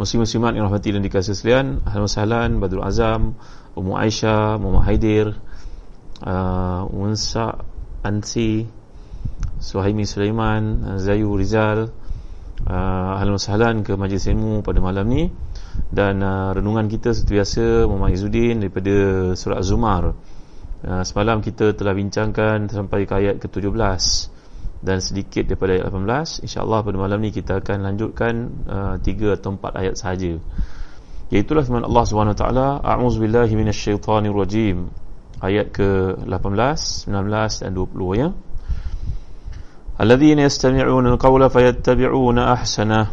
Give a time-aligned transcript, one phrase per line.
[0.00, 3.36] Muslim-muslimat yang rahmati dan dikasih sekalian Ahlan Sahlan, Badrul Azam
[3.76, 5.26] Ummu Aisyah, Muhammad Haidir
[6.24, 7.60] uh, Unsa
[8.00, 8.64] Ansi
[9.60, 11.92] Suhaimi Sulaiman Zayu Rizal
[12.64, 15.28] uh, Ahlan Sahlan ke Majlis Ilmu pada malam ni.
[15.90, 18.94] Dan uh, renungan kita seperti biasa Muhammad Izzuddin daripada
[19.38, 24.39] Surah Az-Zumar uh, Semalam kita telah bincangkan sampai ke ayat ke-17
[24.85, 28.33] dan sedikit daripada ayat 18 insyaallah pada malam ni kita akan lanjutkan
[28.69, 30.37] uh, 3 atau 4 ayat sahaja
[31.33, 34.93] iaitulah firman Allah Subhanahu wa taala a'udzubillahi minasyaitonir rajim
[35.41, 38.29] ayat ke-18 19 dan 20 ya
[39.95, 43.07] الذين يستمعون القول فيتبعون أحسنه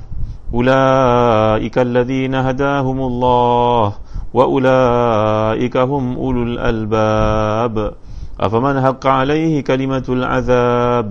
[0.54, 3.86] أولئك الذين هداهم الله
[4.34, 7.94] وأولئك هم أولو الألباب
[8.40, 11.10] أفمن حق عليه كلمة العذاب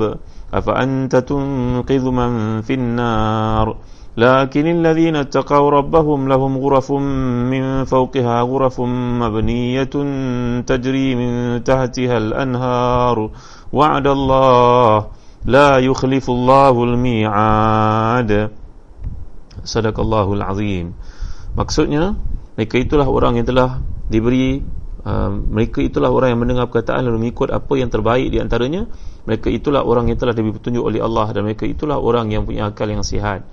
[0.54, 3.76] أفأنت تنقذ من في النار
[4.18, 6.92] لكن الذين اتقوا ربهم لهم غرف
[7.52, 8.82] من فوقها غرف
[9.24, 9.96] مبنية
[10.68, 13.18] تجري من تحتها الأنهار
[13.74, 15.08] وعد الله
[15.46, 18.32] لا يخلف الله الميعاد
[19.64, 20.88] صدق الله العظيم
[21.56, 22.16] maksudnya
[22.60, 23.80] mereka itulah orang yang telah
[24.12, 24.60] diberi
[25.07, 28.91] uh, mereka itulah orang yang mendengar perkataan lalu mengikut apa yang terbaik di antaranya.
[29.27, 32.71] Mereka itulah orang yang telah diberi petunjuk oleh Allah dan mereka itulah orang yang punya
[32.71, 33.47] akal yang sihat.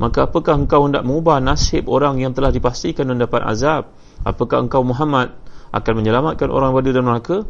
[0.00, 3.94] Maka apakah engkau hendak mengubah nasib orang yang telah dipastikan mendapat azab?
[4.24, 5.32] Apakah engkau Muhammad
[5.70, 7.46] akan menyelamatkan orang pada dalam neraka?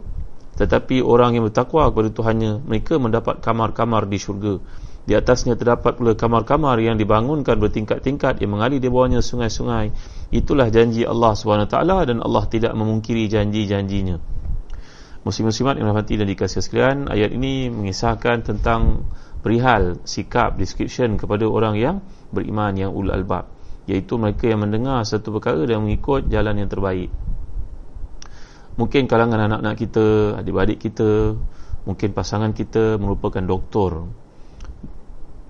[0.54, 4.62] Tetapi orang yang bertakwa kepada Tuhannya mereka mendapat kamar-kamar di syurga
[5.04, 9.92] di atasnya terdapat pula kamar-kamar yang dibangunkan bertingkat-tingkat yang mengalir di bawahnya sungai-sungai.
[10.32, 11.76] Itulah janji Allah SWT
[12.08, 14.16] dan Allah tidak memungkiri janji-janjinya.
[15.28, 19.08] Muslim-muslimat yang rahmati dan dikasih sekalian Ayat ini mengisahkan tentang
[19.40, 21.96] Perihal, sikap, description kepada orang yang
[22.32, 23.48] beriman Yang ul albab.
[23.88, 27.08] Iaitu mereka yang mendengar satu perkara Dan mengikut jalan yang terbaik.
[28.76, 30.04] Mungkin kalangan anak-anak kita
[30.40, 31.36] Adik-adik kita
[31.84, 34.23] Mungkin pasangan kita merupakan doktor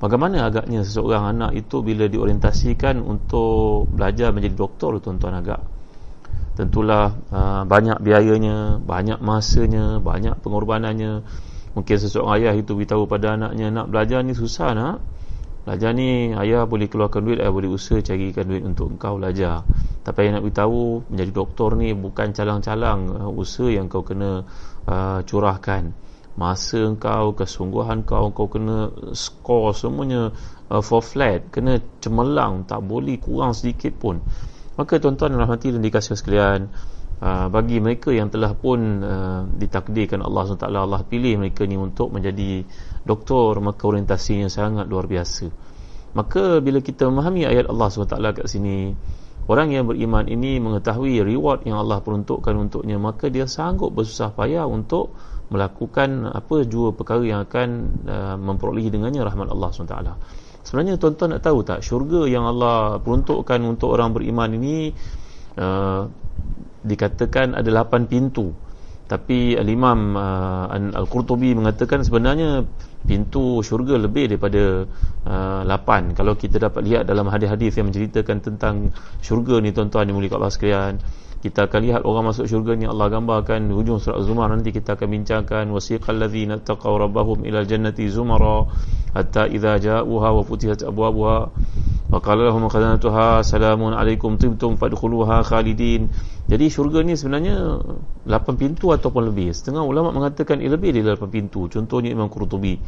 [0.02, 5.62] Bagaimana agaknya seseorang anak itu Bila diorientasikan untuk belajar menjadi doktor Tuan-tuan agak
[6.54, 11.26] tentulah uh, banyak biayanya, banyak masanya, banyak pengorbanannya.
[11.74, 14.96] Mungkin seseorang ayah itu beritahu pada anaknya, nak belajar ni susah nak.
[15.66, 19.66] Belajar ni ayah boleh keluarkan duit, ayah boleh usaha carikan duit untuk engkau belajar.
[20.06, 24.46] Tapi ayah nak beritahu menjadi doktor ni bukan calang-calang uh, usaha yang kau kena
[24.86, 25.90] uh, curahkan.
[26.34, 30.34] Masa engkau, kesungguhan kau, kau kena score semuanya
[30.66, 31.46] uh, for flat.
[31.54, 34.18] Kena cemerlang, tak boleh kurang sedikit pun.
[34.74, 36.66] Maka tuan-tuan dan rahmati dan dikasih sekalian
[37.22, 42.10] uh, Bagi mereka yang telah pun uh, ditakdirkan Allah SWT Allah pilih mereka ni untuk
[42.10, 42.66] menjadi
[43.06, 45.46] doktor Maka orientasinya sangat luar biasa
[46.14, 48.90] Maka bila kita memahami ayat Allah SWT kat sini
[49.44, 54.66] Orang yang beriman ini mengetahui reward yang Allah peruntukkan untuknya Maka dia sanggup bersusah payah
[54.66, 55.14] untuk
[55.54, 57.68] melakukan apa jua perkara yang akan
[58.10, 59.96] uh, memperolehi dengannya rahmat Allah SWT
[60.64, 64.96] Sebenarnya tuan-tuan nak tahu tak syurga yang Allah peruntukkan untuk orang beriman ini
[65.60, 66.08] uh,
[66.80, 68.56] dikatakan ada lapan pintu.
[69.04, 72.64] Tapi Al-Imam uh, Al-Qurtubi mengatakan sebenarnya
[73.04, 74.88] pintu syurga lebih daripada
[75.28, 76.16] uh, lapan.
[76.16, 80.96] Kalau kita dapat lihat dalam hadis-hadis yang menceritakan tentang syurga ni tuan-tuan mulia Allah sekalian
[81.44, 84.96] kita akan lihat orang masuk syurga ni Allah gambarkan di hujung surah Az-Zumar nanti kita
[84.96, 88.64] akan bincangkan wasiqal ladzina taqaw rabbahum ila jannati zumara
[89.12, 91.36] hatta idza ja'uha wa futihat abwabuha
[92.08, 96.08] wa qala lahum khazanatuha salamun alaikum tibtum fadkhuluha khalidin.
[96.48, 97.76] Jadi syurga ni sebenarnya
[98.24, 99.52] 8 pintu ataupun lebih.
[99.52, 101.68] Setengah ulama mengatakan ia lebih dari 8 pintu.
[101.68, 102.80] Contohnya Imam Qurtubi.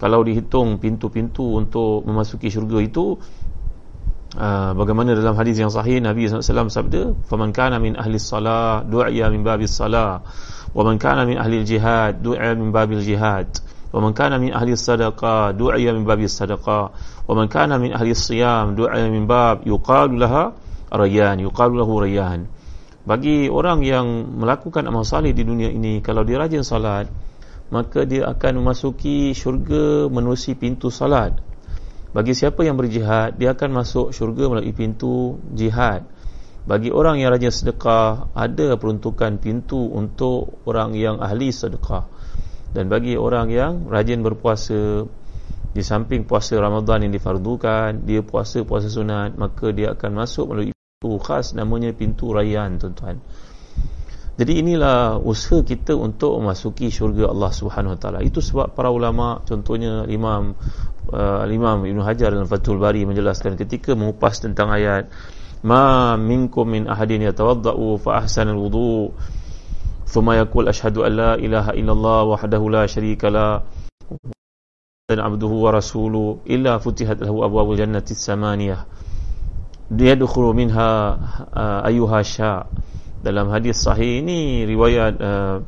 [0.00, 3.20] Kalau dihitung pintu-pintu untuk memasuki syurga itu
[4.30, 9.10] Uh, bagaimana dalam hadis yang sahih Nabi SAW sabda faman kana min ahli salah du'a
[9.26, 10.22] min babi salah
[10.70, 13.50] wa man kana min ahli jihad du'a min babi jihad
[13.90, 16.84] wa man kana min ahli sadaqah du'a min babi sadaqah
[17.26, 20.54] wa man kana min ahli siyam du'a min bab yuqalu laha
[20.94, 22.46] rayyan yuqalu lahu rayyan.
[23.02, 24.06] Bagi orang yang
[24.38, 27.10] melakukan amal salih di dunia ini kalau dia rajin salat
[27.74, 31.34] maka dia akan memasuki syurga menerusi pintu salat
[32.10, 36.02] bagi siapa yang berjihad dia akan masuk syurga melalui pintu jihad.
[36.66, 42.04] Bagi orang yang rajin sedekah ada peruntukan pintu untuk orang yang ahli sedekah.
[42.70, 45.06] Dan bagi orang yang rajin berpuasa
[45.70, 50.74] di samping puasa Ramadan yang difardukan dia puasa puasa sunat maka dia akan masuk melalui
[50.74, 53.22] pintu khas namanya pintu rayyan tuan-tuan.
[54.40, 58.18] Jadi inilah usaha kita untuk memasuki syurga Allah Subhanahu Wa Taala.
[58.24, 60.56] Itu sebab para ulama contohnya Imam
[61.10, 65.10] uh, Imam Ibn Hajar dalam Fathul Bari menjelaskan ketika mengupas tentang ayat
[65.60, 69.12] ma minkum min ahadin yatawaddau fa ahsana alwudu
[70.08, 73.60] thumma yaqul ashhadu an la ilaha illallah wahdahu la syarika la
[75.10, 78.86] dan abduhu wa rasuluhu illa futihat lahu abwabul jannati samaniyah
[79.90, 81.18] yadkhulu minha
[81.50, 82.70] uh, ayyuha sya
[83.20, 85.60] dalam hadis sahih ini riwayat uh,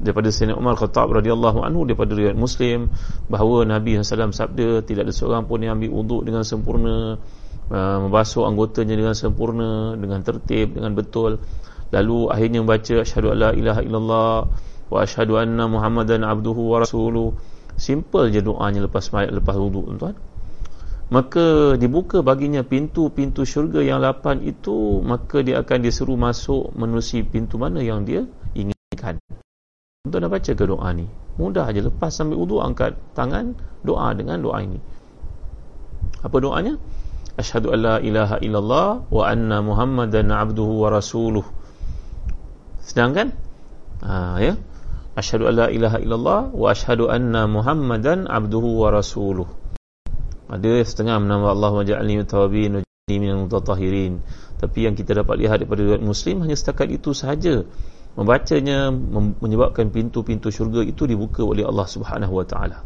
[0.00, 2.88] daripada Sayyidina Umar Khattab radhiyallahu anhu daripada riwayat Muslim
[3.28, 7.20] bahawa Nabi SAW sabda tidak ada seorang pun yang ambil wuduk dengan sempurna
[7.68, 11.36] uh, membasuh anggotanya dengan sempurna dengan tertib dengan betul.
[11.92, 14.34] Lalu akhirnya membaca asyhadu alla ilaha illallah
[14.90, 17.36] wa asyhadu anna muhammadan abduhu wa rasuluh.
[17.76, 20.16] Simple je doanya lepas mayat lepas wuduk tuan
[21.10, 27.58] maka dibuka baginya pintu-pintu syurga yang lapan itu maka dia akan disuruh masuk menerusi pintu
[27.58, 28.30] mana yang dia
[30.08, 31.04] tuan dah baca ke doa ni?
[31.36, 33.52] Mudah aja lepas sambil wuduk angkat tangan
[33.84, 34.80] doa dengan doa ini.
[36.24, 36.80] Apa doanya?
[37.36, 41.44] Asyhadu alla ilaha illallah wa anna muhammadan abduhu wa rasuluh.
[42.80, 43.36] Sedangkan
[44.00, 44.56] ha, ya?
[45.20, 49.52] Asyhadu alla ilaha illallah wa asyhadu anna muhammadan abduhu wa rasuluh.
[50.48, 54.24] Ada setengah menambah Allah waja'alni tawabin waja'alni minal mutatahirin.
[54.56, 57.68] Tapi yang kita dapat lihat daripada muslim hanya setakat itu sahaja
[58.20, 58.92] membacanya
[59.40, 62.84] menyebabkan pintu-pintu syurga itu dibuka oleh Allah Subhanahu wa taala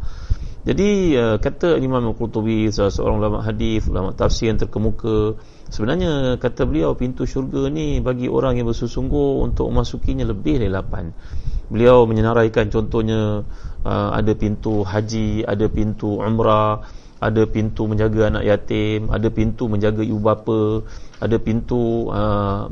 [0.64, 0.88] jadi
[1.20, 5.36] uh, kata Imam Al-Qurtubi seorang ulama hadis, ulama tafsir yang terkemuka,
[5.68, 11.12] sebenarnya kata beliau pintu syurga ni bagi orang yang bersungguh untuk memasukinya lebih dari lapan.
[11.68, 13.44] Beliau menyenaraikan contohnya
[13.84, 16.80] uh, ada pintu haji, ada pintu umrah,
[17.22, 20.82] ada pintu menjaga anak yatim, ada pintu menjaga ibu bapa,
[21.22, 22.68] ada pintu uh,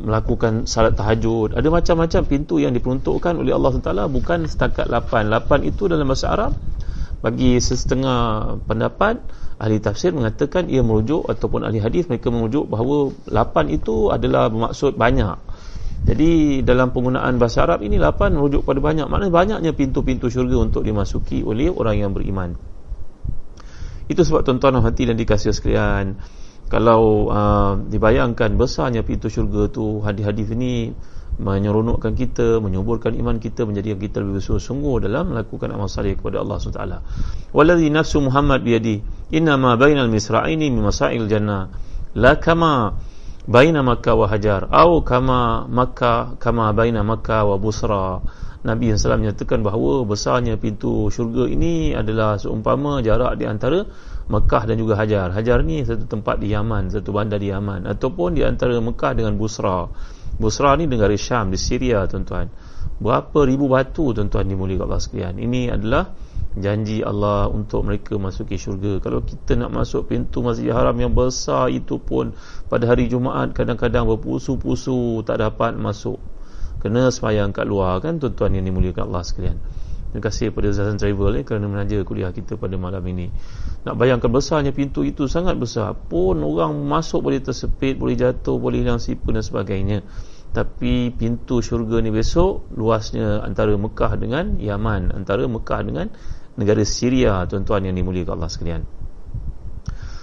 [0.00, 5.28] melakukan salat tahajud, ada macam-macam pintu yang diperuntukkan oleh Allah SWT bukan setakat lapan.
[5.28, 6.56] Lapan itu dalam bahasa Arab
[7.22, 9.22] bagi setengah pendapat
[9.62, 14.98] ahli tafsir mengatakan ia merujuk ataupun ahli hadis mereka merujuk bahawa lapan itu adalah bermaksud
[14.98, 15.38] banyak.
[16.02, 19.06] Jadi dalam penggunaan bahasa Arab ini lapan merujuk pada banyak.
[19.06, 22.58] Maknanya banyaknya pintu-pintu syurga untuk dimasuki oleh orang yang beriman
[24.08, 26.18] itu sebab tuan-tuan hati dan dikasih sekalian.
[26.72, 30.96] Kalau uh, dibayangkan besarnya pintu syurga tu hadis-hadis ini
[31.36, 36.60] menyeronokkan kita, menyuburkan iman kita menjadikan kita lebih bersungguh-sungguh dalam melakukan amal salih kepada Allah
[36.60, 36.84] SWT
[37.56, 39.00] waladhi nafsu Muhammad biyadi
[39.32, 41.72] inna ma bainal misra'ini min masail jannah.
[42.12, 43.00] La kama
[43.48, 48.20] baina makkah wa hajar au kama makkah kama baina makkah wa busra
[48.62, 53.82] Nabi SAW menyatakan bahawa besarnya pintu syurga ini adalah seumpama jarak di antara
[54.30, 55.34] Mekah dan juga Hajar.
[55.34, 59.34] Hajar ni satu tempat di Yaman, satu bandar di Yaman ataupun di antara Mekah dengan
[59.34, 59.90] Busra.
[60.38, 62.46] Busra ni negara Syam di Syria tuan-tuan.
[63.02, 65.42] Berapa ribu batu tuan-tuan dimuliakan Allah sekalian.
[65.42, 66.14] Ini adalah
[66.54, 69.02] janji Allah untuk mereka masuki syurga.
[69.02, 72.36] Kalau kita nak masuk pintu Masjid Haram yang besar itu pun
[72.70, 76.20] pada hari Jumaat kadang-kadang berpusu-pusu tak dapat masuk.
[76.82, 79.62] Kena semayang kat luar kan tuan-tuan yang dimuliakan Allah sekalian.
[80.12, 83.32] Terima kasih kepada Zazan Travel eh, kerana menaja kuliah kita pada malam ini.
[83.86, 85.94] Nak bayangkan besarnya pintu itu sangat besar.
[85.96, 90.04] Pun orang masuk boleh tersepit, boleh jatuh, boleh hilang sipu dan sebagainya.
[90.52, 95.16] Tapi pintu syurga ni besok luasnya antara Mekah dengan Yaman.
[95.16, 96.12] Antara Mekah dengan
[96.60, 99.01] negara Syria tuan-tuan yang dimuliakan Allah sekalian.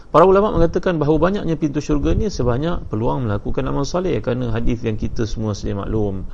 [0.09, 4.81] Para ulama mengatakan bahawa banyaknya pintu syurga ni sebanyak peluang melakukan amal salih kerana hadis
[4.81, 6.25] yang kita semua sedia maklum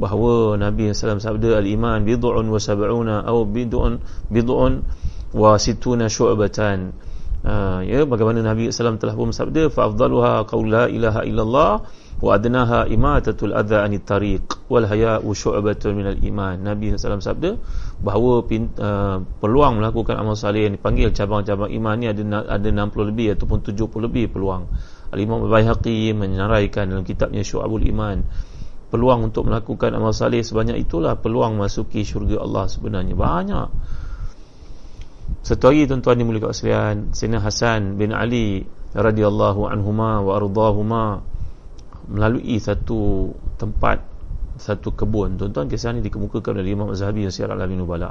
[0.00, 4.00] bahawa Nabi SAW sabda al-iman bid'un wa sab'una atau bid'un
[4.32, 4.80] bid'un
[5.36, 6.96] wa situna syu'batan
[7.44, 11.72] uh, ya bagaimana Nabi SAW telah pun sabda fa afdaluha qaul la ilaha illallah
[12.18, 16.58] wa adnaha imatatul adha anit tariq wal haya'u syu'batun minal iman.
[16.58, 17.54] Nabi SAW sabda
[18.02, 23.10] bahawa pin, uh, peluang melakukan amal salih yang dipanggil cabang-cabang iman ni ada ada 60
[23.14, 24.66] lebih ataupun 70 lebih peluang.
[25.08, 28.20] Al-Imam Al-Bayhaqi menyenaraikan dalam kitabnya Syu'abul Iman
[28.88, 33.12] peluang untuk melakukan amal salih sebanyak itulah peluang masuki syurga Allah sebenarnya.
[33.12, 33.68] Banyak
[35.42, 41.04] satu hari tuan-tuan dimuliakan sekalian Sayyidina Hasan bin Ali radhiyallahu anhuma wa ardahuma
[42.08, 44.02] melalui satu tempat
[44.58, 45.38] satu kebun.
[45.38, 48.10] Tuan-tuan kisah ini dikemukakan oleh Imam Zahabi yang siar al-Amin Ubala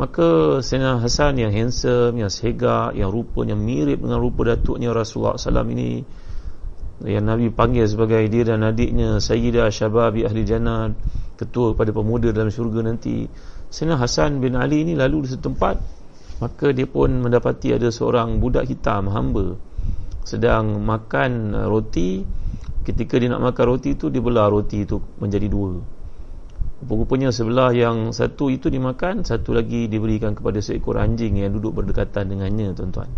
[0.00, 5.68] maka Sayyidina Hasan yang handsome yang segak yang rupanya mirip dengan rupa datuknya Rasulullah SAW
[5.76, 6.00] ini
[7.04, 10.96] yang Nabi panggil sebagai dia dan adiknya Sayyidah Syababi Ahli Jannah
[11.36, 13.28] ketua kepada pemuda dalam syurga nanti
[13.70, 15.78] Sayyidina Hasan bin Ali ini lalu di setempat
[16.42, 19.54] maka dia pun mendapati ada seorang budak hitam hamba
[20.24, 22.22] sedang makan roti.
[22.80, 25.78] Ketika dia nak makan roti itu dia belah roti itu menjadi dua.
[26.80, 32.32] Rupanya sebelah yang satu itu dimakan satu lagi diberikan kepada seekor anjing yang duduk berdekatan
[32.32, 33.12] dengannya tuan-tuan.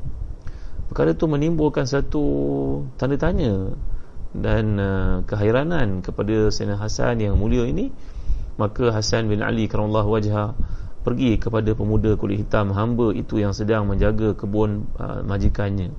[0.91, 2.25] Perkara itu menimbulkan satu
[2.99, 3.71] tanda tanya
[4.35, 7.95] dan uh, kehairanan kepada Sayyidina Hasan yang mulia ini
[8.61, 10.57] maka Hasan bin Ali karamullah wajah
[11.03, 15.91] pergi kepada pemuda kulit hitam hamba itu yang sedang menjaga kebun uh, majikannya.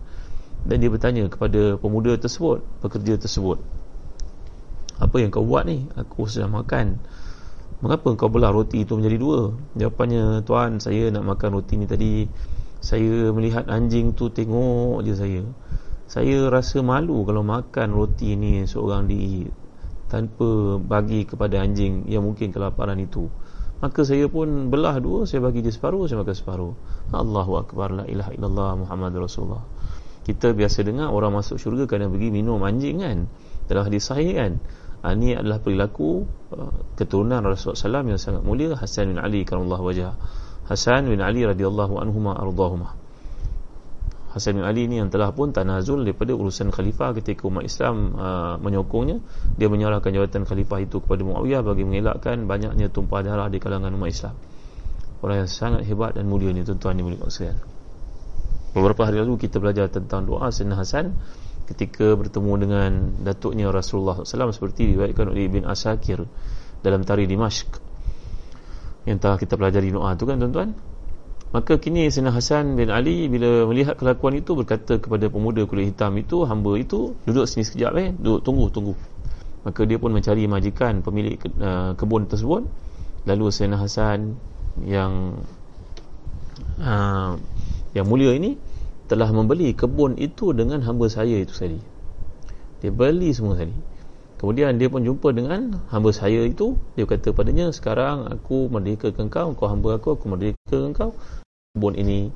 [0.64, 3.60] Dan dia bertanya kepada pemuda tersebut pekerja tersebut
[5.04, 5.90] apa yang kau buat ni?
[6.00, 7.02] Aku sedang makan.
[7.84, 9.40] Mengapa kau belah roti itu menjadi dua?
[9.76, 12.30] Jawapannya tuan saya nak makan roti ni tadi.
[12.84, 15.44] Saya melihat anjing tu tengok je saya.
[16.08, 19.52] Saya rasa malu kalau makan roti ni seorang diri
[20.14, 23.34] tanpa bagi kepada anjing yang mungkin kelaparan itu.
[23.82, 26.74] Maka saya pun belah dua saya bagi dia separuh saya makan separuh.
[27.10, 29.66] Allahu Akbar la ilaha illallah Muhammad Rasulullah.
[30.22, 33.26] Kita biasa dengar orang masuk syurga kerana pergi minum anjing kan?
[33.66, 34.62] Telah disahihkan
[35.04, 36.24] ini adalah perilaku
[36.56, 40.16] uh, keturunan Rasulullah SAW yang sangat mulia Hasan bin Ali karamullah wajah.
[40.64, 42.96] Hasan bin Ali radhiyallahu anhuma ardahuma.
[44.34, 48.58] Hasan bin Ali ni yang telah pun tanazul daripada urusan khalifah ketika umat Islam uh,
[48.58, 49.22] menyokongnya.
[49.62, 54.10] Dia menyerahkan jawatan khalifah itu kepada Muawiyah bagi mengelakkan banyaknya tumpah darah di kalangan umat
[54.10, 54.34] Islam.
[55.22, 57.62] Orang yang sangat hebat dan mulia ni tuan-tuan ni sekalian.
[58.74, 61.14] Beberapa hari lalu kita belajar tentang doa Sayyidina Hasan
[61.70, 66.26] ketika bertemu dengan datuknya Rasulullah SAW seperti diriwayatkan oleh Ibn Asakir
[66.82, 67.70] dalam tarikh Dimashq.
[69.06, 70.74] Yang telah kita pelajari doa tu kan tuan-tuan
[71.54, 76.18] maka kini Sayyidina Hasan bin Ali bila melihat kelakuan itu berkata kepada pemuda kulit hitam
[76.18, 78.10] itu hamba itu duduk sini sekejap eh.
[78.18, 78.94] Duduk tunggu tunggu.
[79.62, 82.66] Maka dia pun mencari majikan pemilik ke, uh, kebun tersebut.
[83.30, 84.34] Lalu Sayyidina Hasan
[84.82, 85.38] yang
[86.82, 87.38] uh,
[87.94, 88.58] yang mulia ini
[89.06, 91.80] telah membeli kebun itu dengan hamba saya itu tadi
[92.82, 93.76] dia beli semua tadi
[94.44, 96.76] Kemudian dia pun jumpa dengan hamba saya itu.
[97.00, 101.16] Dia kata padanya, sekarang aku merdekakan kau, kau hamba aku, aku merdekakan kau.
[101.72, 102.28] Kebun ini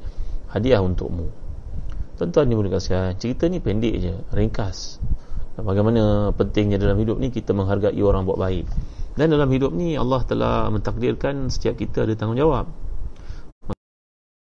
[0.47, 1.27] hadiah untukmu.
[2.15, 5.03] Tuan-tuan boleh kasih cerita ni pendek je, ringkas.
[5.59, 8.63] Bagaimana pentingnya dalam hidup ni kita menghargai orang buat baik.
[9.19, 12.71] Dan dalam hidup ni Allah telah mentakdirkan setiap kita ada tanggungjawab.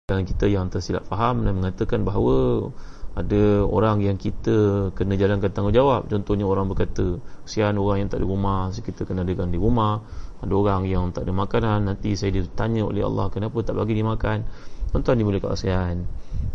[0.04, 2.68] Dan kita yang tersilap faham dan mengatakan bahawa
[3.14, 6.10] ada orang yang kita kena jalankan tanggungjawab.
[6.10, 10.02] Contohnya orang berkata kesian orang yang tak ada rumah kita kena adakan di rumah.
[10.42, 14.02] Ada orang yang tak ada makanan nanti saya ditanya oleh Allah kenapa tak bagi dia
[14.02, 14.42] makan?
[14.90, 15.42] Tuan-tuan ni boleh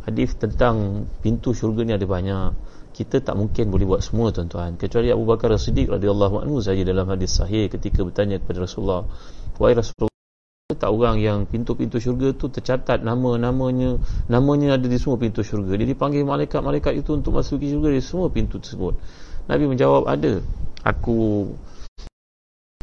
[0.04, 2.52] hadis tentang pintu syurga ni ada banyak.
[2.92, 4.76] Kita tak mungkin boleh buat semua tuan-tuan.
[4.76, 9.08] Kecuali Abu Bakar As-Siddiq radhiyallahu anhu saja dalam hadis sahih ketika bertanya kepada Rasulullah
[9.56, 10.09] wahai Rasulullah
[10.70, 13.98] tak orang yang pintu-pintu syurga tu tercatat nama-namanya
[14.30, 15.74] namanya ada di semua pintu syurga.
[15.74, 18.94] Dia dipanggil malaikat-malaikat itu untuk masuk ke syurga di semua pintu tersebut.
[19.50, 20.46] Nabi menjawab ada.
[20.86, 21.50] Aku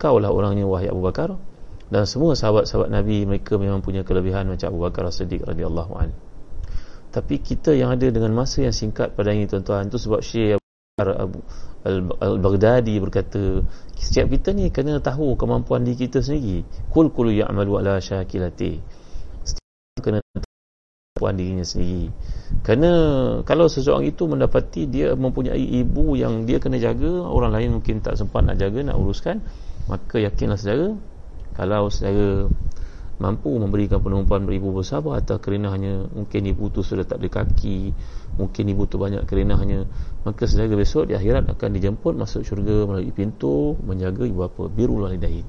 [0.02, 1.38] kau lah orangnya wahai Abu Bakar.
[1.87, 6.11] Dan semua sahabat-sahabat Nabi mereka memang punya kelebihan macam Abu Bakar As-Siddiq radhiyallahu an.
[7.14, 10.59] Tapi kita yang ada dengan masa yang singkat pada ini tuan-tuan itu sebab Syekh
[10.99, 11.38] Abu
[12.19, 13.62] Al-Baghdadi berkata
[13.95, 16.66] setiap kita ni kena tahu kemampuan diri kita sendiri.
[16.90, 18.83] Kul kulu ya'malu ala syakilati
[19.47, 22.11] setiap kena tahu kemampuan dirinya sendiri.
[22.66, 22.90] Kerana
[23.47, 28.19] kalau seseorang itu mendapati dia mempunyai ibu yang dia kena jaga orang lain mungkin tak
[28.19, 29.38] sempat nak jaga nak uruskan
[29.87, 30.99] maka yakinlah saudara
[31.55, 32.50] kalau saudara
[33.16, 37.96] mampu memberikan penumpuan beribu bersabar atau kerana hanya mungkin ibu tu sudah tak ada kaki
[38.37, 39.88] mungkin ibu tu banyak kerana hanya
[40.28, 44.68] maka saudara besok di akhirat akan dijemput masuk syurga melalui pintu menjaga ibu bapa.
[44.68, 45.49] Birul walidain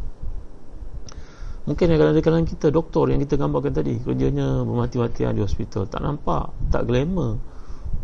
[1.68, 5.84] mungkin ada kalangan kita doktor yang kita gambarkan tadi kerjanya bermati-matian di hospital.
[5.92, 7.44] Tak nampak tak glamour.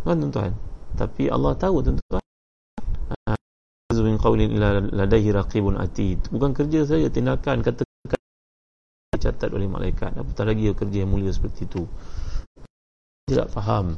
[0.03, 0.53] Kan tuan-tuan?
[0.99, 2.21] Tapi Allah tahu tuan-tuan.
[3.93, 6.27] Min qawlin ila ladaihi raqibun atid.
[6.27, 7.87] Bukan kerja saya tindakan kata
[9.23, 10.19] dicatat oleh malaikat.
[10.19, 11.87] Apatah lagi kerja yang mulia seperti itu?
[13.31, 13.95] Tidak faham.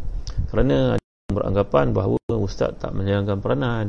[0.53, 3.85] Kerana ada yang beranggapan bahawa ustaz tak menjalankan peranan.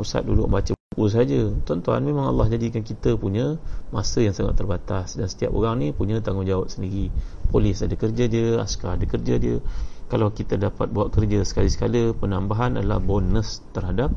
[0.00, 1.52] Ustaz duduk baca buku saja.
[1.68, 3.60] Tuan-tuan memang Allah jadikan kita punya
[3.92, 5.20] masa yang sangat terbatas.
[5.20, 7.12] Dan setiap orang ni punya tanggungjawab sendiri.
[7.52, 9.60] Polis ada kerja dia askar ada kerja dia.
[10.08, 14.08] Kalau kita dapat buat kerja sekali-sekala penambahan adalah bonus terhadap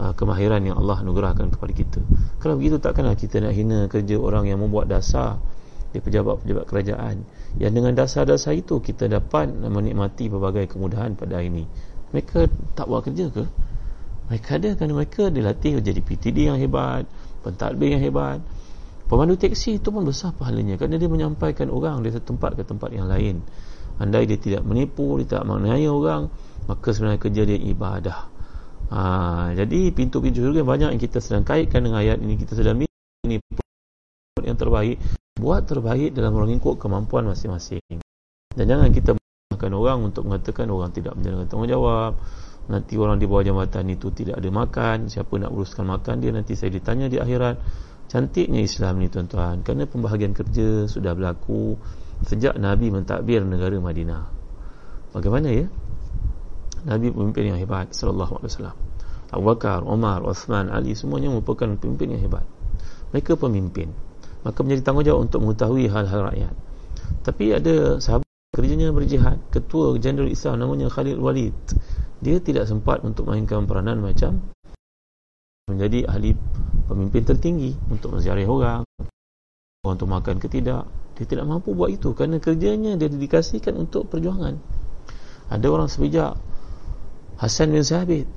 [0.00, 2.00] uh, kemahiran yang Allah anugerahkan kepada kita.
[2.40, 5.36] Kalau begitu takkanlah kita nak hina kerja orang yang membuat dasar
[5.96, 7.24] di pejabat-pejabat kerajaan.
[7.56, 11.64] Yang dengan dasar-dasar itu kita dapat menikmati berbagai kemudahan pada hari ini.
[12.12, 13.44] Mereka tak buat kerja ke?
[14.28, 17.08] Mereka ada kerana mereka dilatih jadi PTD yang hebat
[17.46, 18.42] pentadbir yang hebat.
[19.06, 22.90] Pemandu teksi itu pun besar pahalanya kerana dia menyampaikan orang dari satu tempat ke tempat
[22.90, 23.38] yang lain.
[24.02, 26.26] Andai dia tidak menipu dia tak menganiaya orang
[26.66, 28.18] maka sebenarnya kerja dia ibadah.
[28.90, 29.00] Ha,
[29.54, 33.38] jadi pintu-pintu syurga banyak yang kita sedang kaitkan dengan ayat ini kita sedang ini
[34.42, 34.98] yang terbaik
[35.36, 38.00] buat terbaik dalam mengikut kemampuan masing-masing.
[38.56, 39.12] Dan jangan kita
[39.52, 42.12] makan orang untuk mengatakan orang tidak menjalankan tanggungjawab.
[42.66, 45.12] Nanti orang di bawah jambatan itu tidak ada makan.
[45.12, 47.60] Siapa nak uruskan makan dia nanti saya ditanya di akhirat.
[48.08, 49.60] Cantiknya Islam ni tuan-tuan.
[49.60, 51.76] Kerana pembahagian kerja sudah berlaku
[52.24, 54.24] sejak Nabi mentadbir negara Madinah.
[55.12, 55.68] Bagaimana ya?
[56.88, 58.76] Nabi pemimpin yang hebat sallallahu alaihi wasallam.
[59.26, 62.46] Abu Bakar, Umar, Uthman, Ali semuanya merupakan pemimpin yang hebat.
[63.10, 64.05] Mereka pemimpin
[64.46, 66.54] maka menjadi tanggungjawab untuk mengetahui hal-hal rakyat.
[67.26, 69.42] Tapi ada sahabat kerjanya berjihad.
[69.50, 71.58] Ketua Jenderal Islam namanya Khalid Walid.
[72.22, 74.38] Dia tidak sempat untuk mainkan peranan macam
[75.66, 76.38] menjadi ahli
[76.86, 78.86] pemimpin tertinggi untuk menziarahi orang
[79.82, 80.86] untuk makan ke tidak.
[81.18, 84.62] Dia tidak mampu buat itu kerana kerjanya dia dedikasikan untuk perjuangan.
[85.50, 86.38] Ada orang sebijak
[87.36, 88.30] Hasan bin Sabit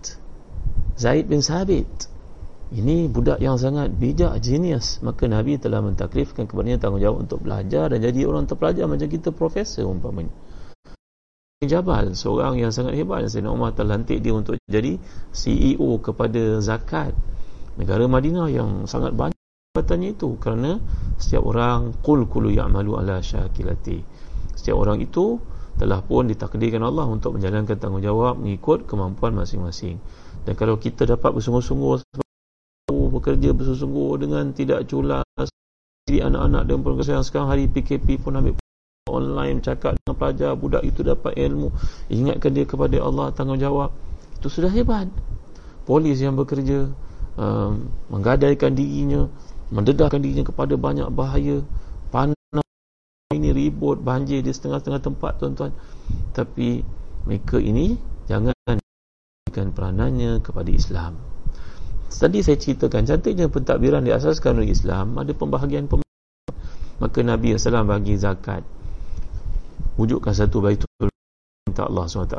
[1.00, 1.88] Zaid bin Sabit
[2.70, 5.02] ini budak yang sangat bijak genius.
[5.02, 9.90] Maka Nabi telah mentaklifkan kepadanya tanggungjawab untuk belajar dan jadi orang terpelajar macam kita profesor
[9.90, 10.30] umpamanya.
[11.60, 13.26] Jabal seorang yang sangat hebat.
[13.26, 14.96] Sayyidina Umar telah lantik dia untuk jadi
[15.34, 17.12] CEO kepada zakat.
[17.76, 19.36] Negara Madinah yang sangat banyak
[19.74, 20.38] jabatannya itu.
[20.38, 20.78] Kerana
[21.18, 24.00] setiap orang qul kullu ya'malu ala syakilati.
[24.56, 25.42] Setiap orang itu
[25.76, 29.98] telah pun ditakdirkan Allah untuk menjalankan tanggungjawab mengikut kemampuan masing-masing.
[30.46, 32.29] Dan kalau kita dapat bersungguh-sungguh
[33.20, 35.28] bekerja bersungguh-sungguh dengan tidak culas
[36.10, 38.58] jadi anak-anak dan yang sekarang hari PKP pun ambil
[39.14, 41.70] online cakap dengan pelajar budak itu dapat ilmu.
[42.10, 43.94] Ingatkan dia kepada Allah tanggungjawab.
[44.42, 45.06] Itu sudah hebat.
[45.86, 46.90] Polis yang bekerja
[47.38, 49.30] um, menggadaikan dirinya
[49.70, 51.62] mendedahkan dirinya kepada banyak bahaya.
[52.10, 52.34] Panas.
[53.30, 55.70] Ini ribut banjir di setengah-setengah tempat tuan-tuan.
[56.34, 56.82] Tapi
[57.30, 57.94] mereka ini
[58.26, 58.58] jangan
[59.46, 61.29] berikan peranannya kepada Islam
[62.10, 66.10] tadi saya ceritakan cantiknya pentadbiran di asaskan oleh Islam ada pembahagian pembahagian
[67.00, 68.62] maka Nabi SAW bagi zakat.
[69.96, 70.88] Wujudkan satu baitul
[71.68, 72.36] minta Allah SWT.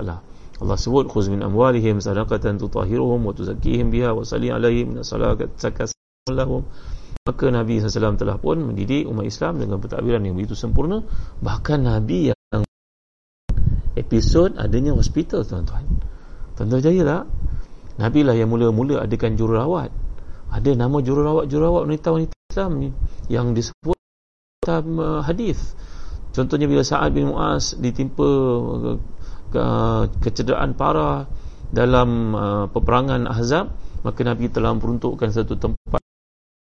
[0.61, 5.49] Allah sebut khuz min amwalihim sadaqatan tutahhiruhum wa tuzakkihim biha wa salli alaihim min salati
[6.29, 6.69] lahum.
[7.25, 11.01] Maka Nabi SAW telah pun mendidik umat Islam dengan pentadbiran yang begitu sempurna.
[11.41, 12.65] Bahkan Nabi yang
[13.97, 15.85] episod adanya hospital tuan-tuan.
[16.57, 17.25] Tuan-tuan jaya tak
[18.01, 19.93] Nabi lah yang mula-mula adakan jururawat.
[20.51, 22.97] Ada nama jururawat-jururawat wanita-wanita Islam
[23.29, 23.99] yang disebut
[24.65, 25.77] dalam uh, hadis.
[26.33, 28.29] Contohnya bila Sa'ad bin Mu'az ditimpa
[29.53, 29.63] ke,
[30.25, 31.29] kecederaan parah
[31.69, 36.01] dalam uh, peperangan Ahzab, maka Nabi telah peruntukkan satu tempat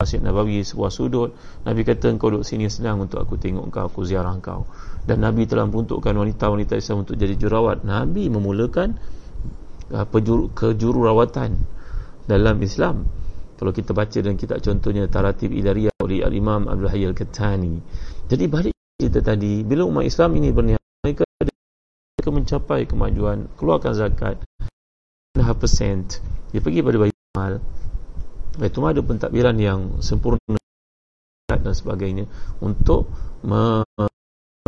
[0.02, 1.30] Masjid Nabawi sebuah sudut.
[1.62, 4.66] Nabi kata engkau duduk sini senang untuk aku tengok engkau aku ziarah engkau.
[5.06, 8.98] Dan Nabi telah peruntukkan wanita-wanita Islam untuk jadi jurawat Nabi memulakan
[10.08, 11.50] pejuru, kejururawatan
[12.26, 13.04] dalam Islam.
[13.60, 17.78] Kalau kita baca dan kita contohnya Taratib Idariyah oleh Al-Imam Abdul Hayy Al-Kattani
[18.32, 21.28] jadi balik cerita tadi bila umat Islam ini berniat mereka
[22.16, 24.40] mereka mencapai kemajuan keluarkan zakat
[25.36, 27.54] 1.5% dia pergi pada Baitul Mal.
[28.60, 30.60] Mal ada pentadbiran yang sempurna
[31.48, 32.24] dan sebagainya
[32.60, 33.08] untuk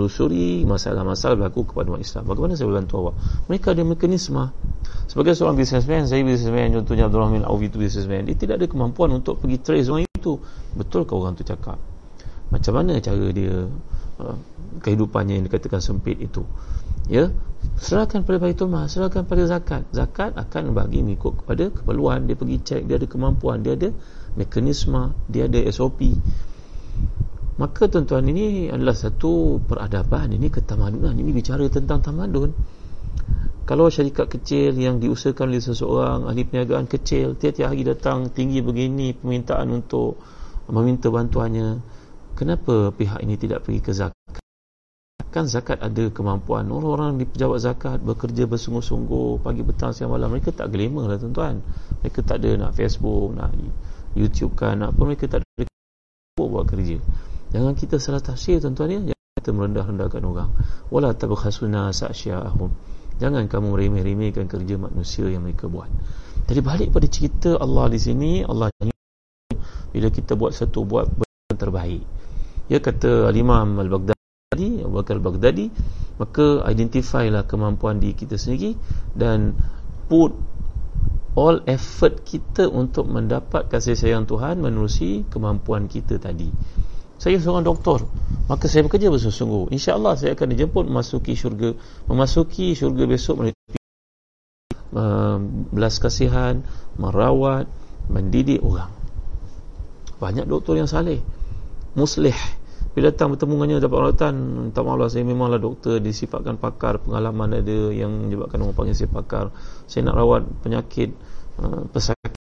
[0.04, 2.28] menelusuri masalah-masalah berlaku kepada umat Islam.
[2.28, 3.14] Bagaimana saya bantu awak?
[3.48, 4.52] Mereka ada mekanisme.
[5.08, 9.16] Sebagai seorang businessman saya businessman contohnya Abdul Rahman Awi itu businessman dia tidak ada kemampuan
[9.16, 10.36] untuk pergi trace orang itu.
[10.76, 11.80] Betul kau orang tu cakap?
[12.52, 13.64] Macam mana cara dia
[14.20, 14.36] uh,
[14.84, 16.44] kehidupannya yang dikatakan sempit itu?
[17.08, 17.32] Ya?
[17.80, 19.88] Serahkan pada baitul mal serahkan pada zakat.
[19.88, 22.28] Zakat akan bagi mengikut kepada keperluan.
[22.28, 23.88] Dia pergi cek dia ada kemampuan dia ada
[24.36, 26.18] mekanisme dia ada SOP
[27.54, 32.50] maka tuan-tuan ini adalah satu peradaban ini ketamadunan ini bicara tentang tamadun.
[33.64, 39.16] Kalau syarikat kecil yang diusahakan oleh seseorang ahli perniagaan kecil tiap-tiap hari datang tinggi begini
[39.16, 40.20] permintaan untuk
[40.68, 41.80] meminta bantuannya
[42.36, 44.42] kenapa pihak ini tidak pergi ke zakat?
[45.32, 46.68] Kan zakat ada kemampuan.
[46.68, 51.62] Orang-orang di pejabat zakat bekerja bersungguh-sungguh pagi petang siang malam mereka tak glamour lah tuan-tuan.
[52.04, 53.54] Mereka tak ada nak facebook nak
[54.14, 55.66] youtube kan apa mereka tak ada
[56.38, 56.98] buat kerja
[57.54, 59.00] jangan kita salah tafsir tuan-tuan ya.
[59.14, 60.50] Jangan kita merendah-rendahkan orang.
[60.90, 65.90] Wala tabkhasuna sa'sya'ahum jangan kamu remeh-remehkan kerja manusia yang mereka buat.
[66.50, 68.68] Jadi balik pada cerita Allah di sini Allah
[69.94, 71.06] bila kita buat satu buat
[71.54, 72.02] terbaik.
[72.66, 75.70] Ya kata al-Imam al-Baghdadi Abu Bakar al-Baghdadi
[76.18, 78.74] maka identify lah kemampuan di kita sendiri
[79.14, 79.54] dan
[80.10, 80.34] put
[81.34, 86.50] all effort kita untuk mendapat kasih sayang Tuhan menerusi kemampuan kita tadi
[87.24, 88.04] saya seorang doktor.
[88.44, 89.72] Maka saya bekerja bersungguh-sungguh.
[89.72, 91.72] insyaAllah saya akan dijemput memasuki syurga.
[92.04, 93.56] Memasuki syurga besok melalui
[94.92, 95.40] uh,
[95.72, 96.60] belas kasihan
[97.00, 97.64] merawat
[98.12, 98.92] mendidik orang.
[100.20, 101.24] Banyak doktor yang saleh
[101.96, 102.36] muslih.
[102.92, 104.34] Bila datang bertemu dengannya dapat rawatan
[104.70, 109.08] minta maaf lah saya memanglah doktor disifatkan pakar pengalaman ada yang menyebabkan orang panggil saya
[109.08, 109.48] pakar.
[109.88, 111.16] Saya nak rawat penyakit
[111.56, 112.36] uh, pesakit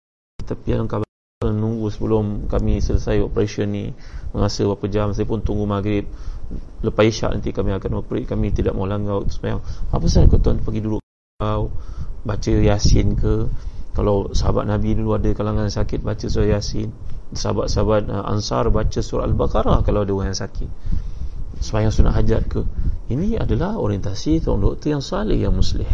[0.46, 1.07] tapi yang kabar
[1.38, 3.94] nunggu sebelum kami selesai operation ni
[4.34, 6.10] mengasa berapa jam saya pun tunggu maghrib.
[6.82, 8.26] Lepas isyak nanti kami akan operate.
[8.26, 9.62] Kami tidak mau langgar semayang
[9.94, 10.98] apa sahaja kau tuan pergi duduk
[11.38, 11.70] kau
[12.26, 13.46] baca yasin ke?
[13.94, 16.90] Kalau sahabat Nabi dulu ada kalangan sakit baca surah yasin.
[17.30, 20.66] Sahabat-sahabat uh, Ansar baca surah Al-Baqarah kalau ada orang yang sakit.
[21.62, 22.66] Semayang sunat hajat ke?
[23.14, 25.86] Ini adalah orientasi seorang doktor yang salih yang muslih.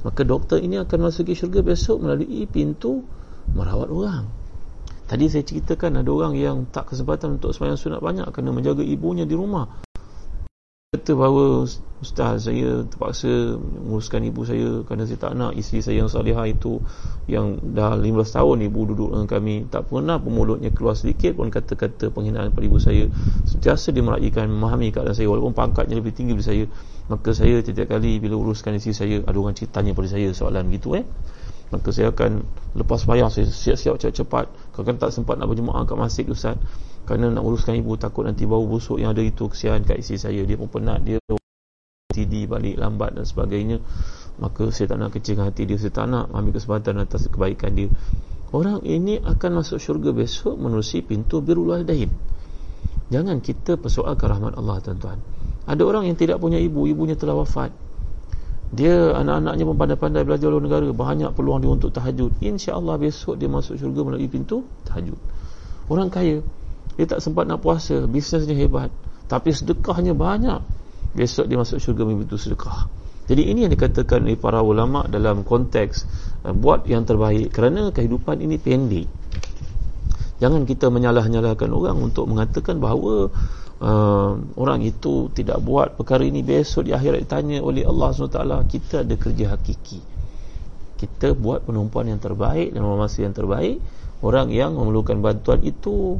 [0.00, 3.04] Maka doktor ini akan masuk ke syurga besok melalui pintu
[3.52, 4.37] merawat orang
[5.08, 9.24] tadi saya ceritakan ada orang yang tak kesempatan untuk semayang sunat banyak kerana menjaga ibunya
[9.24, 9.80] di rumah.
[10.88, 11.68] Kata bahawa
[12.00, 16.80] ustaz saya terpaksa menguruskan ibu saya kerana saya tak nak isteri saya yang salihah itu
[17.28, 22.08] yang dah 15 tahun ibu duduk dengan kami tak pernah pemulutnya keluar sedikit pun kata-kata
[22.08, 23.04] penghinaan pada ibu saya.
[23.44, 25.28] Sentiasa dia meraihkan memahami keadaan saya.
[25.28, 26.64] Walaupun pangkatnya lebih tinggi dari saya
[27.08, 30.92] maka saya setiap kali bila uruskan isteri saya ada orang ceritanya pada saya soalan gitu
[30.92, 31.08] eh
[31.68, 32.48] maka saya akan
[32.80, 34.48] lepas bayang saya siap-siap cepat-cepat.
[34.72, 36.56] Kalau tak sempat nak berjemaah kat masjid Ustaz.
[37.04, 40.40] Kerana nak uruskan ibu takut nanti bau busuk yang ada itu kesian kat isteri saya.
[40.44, 41.04] Dia pun penat.
[41.04, 41.20] Dia
[42.08, 43.84] TD balik lambat dan sebagainya.
[44.40, 45.76] Maka saya tak nak kecilkan hati dia.
[45.76, 47.88] Saya tak nak ambil kesempatan atas kebaikan dia.
[48.48, 52.08] Orang ini akan masuk syurga besok menerusi pintu birul walidain.
[53.12, 55.20] Jangan kita persoalkan rahmat Allah tuan-tuan.
[55.68, 57.87] Ada orang yang tidak punya ibu ibunya telah wafat
[58.68, 60.86] dia anak-anaknya pun pandai-pandai belajar luar negara.
[60.92, 62.36] Banyak peluang dia untuk tahajud.
[62.44, 65.16] insya-Allah besok dia masuk syurga melalui pintu tahajud.
[65.88, 66.44] Orang kaya
[67.00, 68.04] dia tak sempat nak puasa.
[68.04, 68.92] Bisnesnya hebat.
[69.24, 70.60] Tapi sedekahnya banyak.
[71.16, 72.92] Besok dia masuk syurga melalui pintu sedekah.
[73.28, 76.08] Jadi ini yang dikatakan oleh para ulama dalam konteks
[76.48, 79.08] uh, buat yang terbaik kerana kehidupan ini pendek.
[80.40, 83.28] Jangan kita menyalah-nyalahkan orang untuk mengatakan bahawa
[83.82, 86.42] uh, orang itu tidak buat perkara ini.
[86.42, 90.00] Besok di akhirat ditanya oleh Allah SWT kita ada kerja hakiki.
[90.98, 93.78] Kita buat penumpuan yang terbaik dan masa yang terbaik.
[94.18, 96.18] Orang yang memerlukan bantuan itu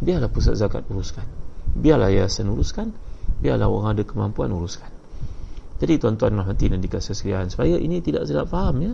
[0.00, 1.28] biarlah pusat zakat uruskan.
[1.76, 2.88] Biarlah yayasan uruskan.
[3.44, 4.88] Biarlah orang ada kemampuan uruskan.
[5.76, 8.92] Jadi tuan-tuan rahmati dan dikasih sekalian supaya ini tidak salah faham ya.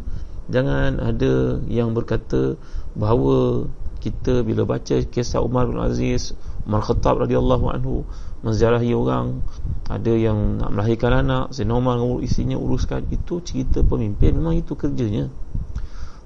[0.51, 2.59] Jangan ada yang berkata
[2.99, 3.71] bahawa
[4.03, 6.35] kita bila baca kisah Umar bin Aziz
[6.71, 8.07] Umar Khattab radhiyallahu anhu
[8.47, 9.43] menziarahi orang.
[9.91, 13.11] Ada yang nak melahirkan anak Sayyidina Umar isinya uruskan.
[13.11, 14.39] Itu cerita pemimpin.
[14.39, 15.27] Memang itu kerjanya.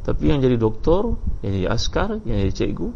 [0.05, 2.93] Tapi yang jadi doktor yang jadi askar yang jadi cikgu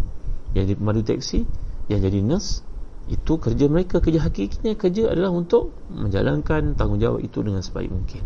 [0.52, 1.48] yang jadi pemandu teksi
[1.88, 2.60] yang jadi nurse
[3.08, 8.20] itu kerja mereka kerja hakikinya kerja adalah untuk menjalankan tanggungjawab itu dengan sebaik mungkin.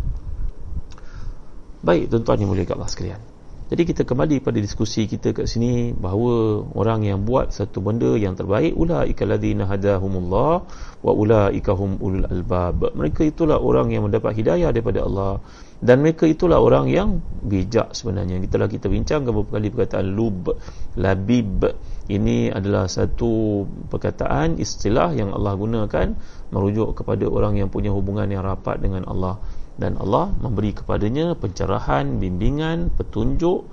[1.87, 3.32] Baik tuan-tuan yang mulia Allah sekalian
[3.73, 8.37] jadi kita kembali pada diskusi kita kat sini bahawa orang yang buat satu benda yang
[8.37, 10.61] terbaik ulaika alladzina hadahumullah
[11.01, 12.93] wa ulaika hum ulul albab.
[12.93, 15.41] Mereka itulah orang yang mendapat hidayah daripada Allah
[15.81, 18.45] dan mereka itulah orang yang bijak sebenarnya.
[18.45, 20.53] Kita telah kita bincang beberapa kali perkataan lub,
[21.01, 21.65] labib.
[22.13, 26.13] Ini adalah satu perkataan istilah yang Allah gunakan
[26.53, 29.41] merujuk kepada orang yang punya hubungan yang rapat dengan Allah
[29.81, 33.65] dan Allah memberi kepadanya pencerahan, bimbingan, petunjuk.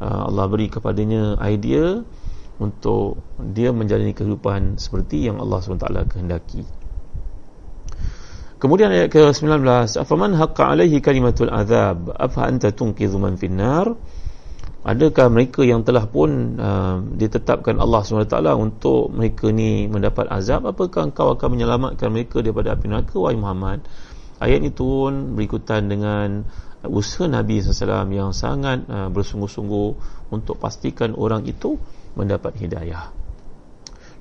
[0.00, 2.00] Uh, Allah beri kepadanya idea
[2.60, 6.62] untuk dia menjalani kehidupan seperti yang Allah SWT kehendaki.
[8.60, 9.64] Kemudian ayat ke-19
[9.96, 12.12] afaman haqqa alaihi kalimatul azab?
[12.12, 13.96] Afa anta tunqidhu man finnar?
[14.80, 20.68] Adakah mereka yang telah pun uh, ditetapkan Allah SWT untuk mereka ni mendapat azab?
[20.68, 23.84] Apakah engkau akan menyelamatkan mereka daripada api neraka wahai Muhammad
[24.40, 26.42] ayat ini turun berikutan dengan
[26.88, 29.88] usaha Nabi SAW yang sangat uh, bersungguh-sungguh
[30.32, 31.76] untuk pastikan orang itu
[32.16, 33.12] mendapat hidayah.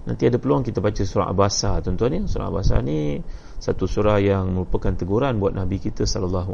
[0.04, 1.80] Nanti ada peluang kita baca surah Abasa.
[1.80, 3.20] Tuan-tuan ya surah Abasa ni
[3.60, 6.48] satu surah yang merupakan teguran buat Nabi kita SAW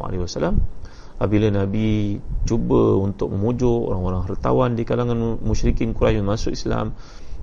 [1.16, 6.92] apabila Nabi cuba untuk memujuk orang-orang hartawan di kalangan musyrikin Quraisy masuk Islam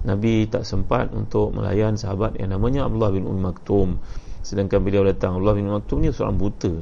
[0.03, 4.03] Nabi tak sempat untuk melayan sahabat yang namanya Abdullah bin Umm Maktum
[4.43, 6.73] sedangkan beliau datang Allah bin Maktum ni seorang buta.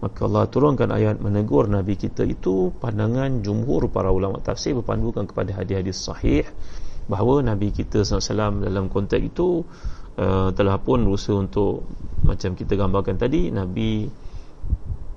[0.00, 5.52] Maka Allah turunkan ayat menegur Nabi kita itu pandangan jumhur para ulama tafsir berpandukan kepada
[5.60, 6.44] hadis-hadis sahih
[7.04, 9.60] bahawa Nabi kita SAW dalam konteks itu
[10.16, 11.84] uh, telah pun berusaha untuk
[12.24, 14.08] macam kita gambarkan tadi Nabi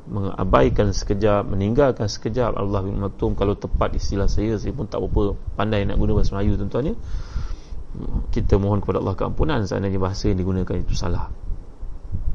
[0.03, 3.39] mengabaikan sekejap meninggalkan sekejap Allah bin Maktum.
[3.39, 6.95] Kalau tepat istilah saya saya pun tak berapa pandai nak guna bahasa Melayu tuan-tuan ya.
[8.35, 11.31] Kita mohon kepada Allah keampunan seandainya bahasa yang digunakan itu salah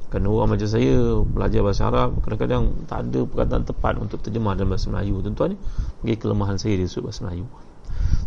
[0.09, 4.73] kerana orang macam saya belajar bahasa Arab kadang-kadang tak ada perkataan tepat untuk terjemah dalam
[4.73, 5.59] bahasa Melayu tuan-tuan ya
[6.05, 7.45] bagi kelemahan saya di sudut bahasa Melayu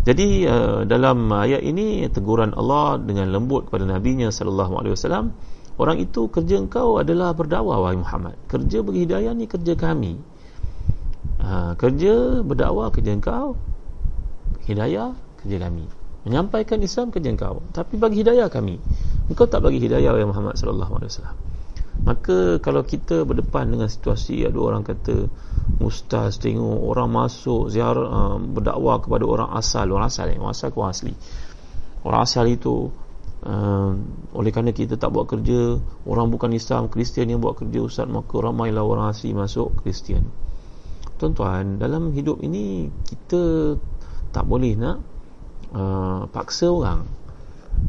[0.06, 5.34] jadi uh, dalam ayat ini teguran Allah dengan lembut kepada nabinya sallallahu alaihi wasallam
[5.82, 8.38] Orang itu kerja engkau adalah berdakwah wahai Muhammad.
[8.46, 10.14] Kerja bagi hidayah ni kerja kami.
[11.42, 13.58] Ha, kerja berdakwah kerja engkau.
[14.68, 15.90] Hidayah kerja kami.
[16.28, 17.66] Menyampaikan Islam kerja engkau.
[17.74, 18.78] Tapi bagi hidayah kami.
[19.32, 21.38] Engkau tak bagi hidayah wahai Muhammad sallallahu alaihi wasallam.
[22.02, 25.30] Maka kalau kita berdepan dengan situasi ada orang kata
[25.84, 30.92] ustaz tengok orang masuk ziarah uh, berdakwah kepada orang asal, orang asal, orang asal, orang
[30.96, 31.14] asli.
[32.02, 32.90] Orang asal itu
[33.46, 33.92] uh,
[34.34, 35.78] oleh kerana kita tak buat kerja
[36.10, 40.26] orang bukan Islam Kristian yang buat kerja Ustaz maka ramailah orang asli masuk Kristian.
[41.22, 43.76] Tuan-tuan dalam hidup ini kita
[44.34, 44.98] tak boleh nak
[45.76, 47.06] uh, paksa orang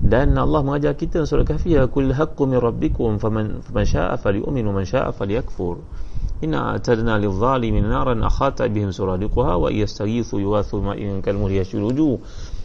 [0.00, 4.64] dan Allah mengajar kita surah kahfi ya kul haqqu min rabbikum faman faman syaa'a falyu'min
[4.66, 5.84] wa man syaa'a falyakfur.
[6.42, 12.18] Inna atadna lidh-dhalimin naran akhata bihim suradiquha wa yastaghithu yuwathu ma'in kalmuhl yashruju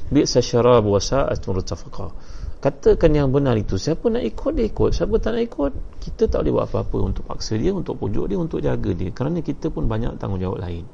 [0.09, 2.09] bi'sa syarab wa sa'at murtafaqa
[2.57, 6.41] katakan yang benar itu siapa nak ikut dia ikut siapa tak nak ikut kita tak
[6.41, 9.13] boleh buat apa-apa untuk paksa dia untuk pujuk dia untuk jaga dia.
[9.13, 10.89] Kerana kita pun banyak tanggungjawab lain.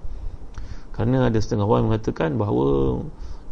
[0.91, 2.99] Kerana ada setengah orang mengatakan bahawa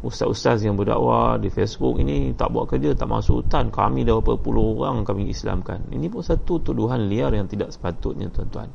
[0.02, 4.42] ustaz-ustaz yang berdakwah di Facebook ini tak buat kerja tak masuk hutan kami dah berapa
[4.42, 8.70] puluh orang kami islamkan ini pun satu tuduhan liar yang tidak sepatutnya tuan-tuan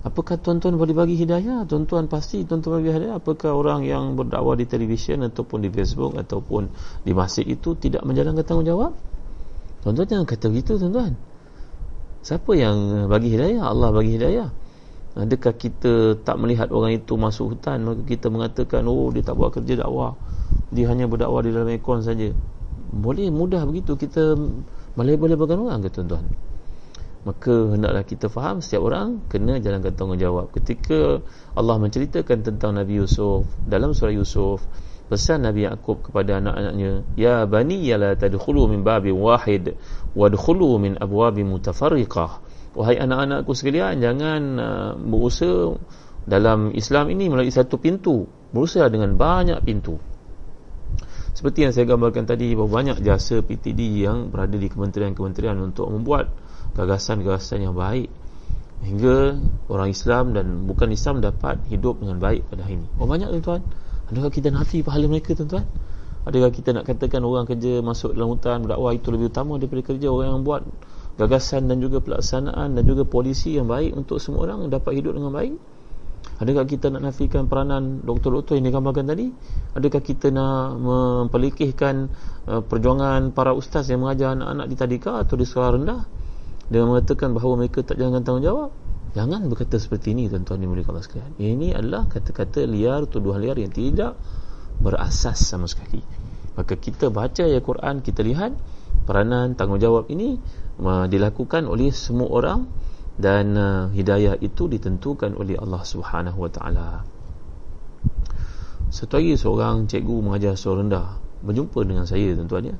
[0.00, 1.68] Apakah tuan-tuan boleh bagi hidayah?
[1.68, 3.20] Tuan-tuan pasti tuan-tuan bagi hidayah.
[3.20, 6.72] Apakah orang yang berdakwah di televisyen ataupun di Facebook ataupun
[7.04, 8.96] di masjid itu tidak menjalankan tanggungjawab?
[9.84, 11.20] Tuan-tuan jangan kata begitu tuan-tuan.
[12.24, 13.60] Siapa yang bagi hidayah?
[13.60, 14.48] Allah bagi hidayah.
[15.20, 19.52] Adakah kita tak melihat orang itu masuk hutan maka kita mengatakan oh dia tak buat
[19.52, 20.16] kerja dakwah.
[20.72, 22.32] Dia hanya berdakwah di dalam ekon saja.
[22.90, 24.34] Boleh mudah begitu kita
[24.96, 26.24] boleh-boleh orang ke tuan-tuan?
[27.20, 31.20] maka hendaklah kita faham setiap orang kena jalankan tanggungjawab ketika
[31.52, 34.64] Allah menceritakan tentang Nabi Yusuf dalam surah Yusuf
[35.12, 39.76] pesan Nabi Yaakob kepada anak-anaknya ya bani ya la tadkhulu min babin wahid
[40.16, 42.40] wadkhulu min abwabin mutafarriqah
[42.74, 45.74] wahai anak-anakku sekalian jangan uh, berusaha
[46.28, 49.98] dalam Islam ini melalui satu pintu berusaha dengan banyak pintu
[51.40, 56.28] seperti yang saya gambarkan tadi bahawa banyak jasa PTD yang berada di kementerian-kementerian untuk membuat
[56.74, 58.10] gagasan-gagasan yang baik
[58.84, 62.86] hingga orang Islam dan bukan Islam dapat hidup dengan baik pada hari ini.
[62.96, 63.62] Oh banyak tuan-tuan.
[64.10, 65.64] Adakah kita nanti pahala mereka tuan-tuan?
[66.28, 70.06] Adakah kita nak katakan orang kerja masuk dalam hutan berdakwah itu lebih utama daripada kerja
[70.12, 70.62] orang yang buat
[71.20, 75.36] gagasan dan juga pelaksanaan dan juga polisi yang baik untuk semua orang dapat hidup dengan
[75.36, 75.54] baik?
[76.40, 79.28] Adakah kita nak nafikan peranan doktor-doktor yang digambarkan tadi?
[79.76, 82.08] Adakah kita nak memperlikihkan
[82.48, 86.00] uh, perjuangan para ustaz yang mengajar anak-anak di tadika atau di sekolah rendah?
[86.70, 88.70] dengan mengatakan bahawa mereka tak jalankan tanggungjawab
[89.10, 93.74] jangan berkata seperti ini tuan-tuan yang Allah sekalian ini adalah kata-kata liar tuduhan liar yang
[93.74, 94.14] tidak
[94.78, 95.98] berasas sama sekali
[96.54, 98.54] maka kita baca ayat Quran kita lihat
[99.02, 100.38] peranan tanggungjawab ini
[100.80, 102.66] uh, dilakukan oleh semua orang
[103.20, 106.88] dan uh, hidayah itu ditentukan oleh Allah Subhanahu Wa Taala.
[108.90, 112.76] Satu hari seorang cikgu mengajar seorang rendah berjumpa dengan saya tuan-tuan ya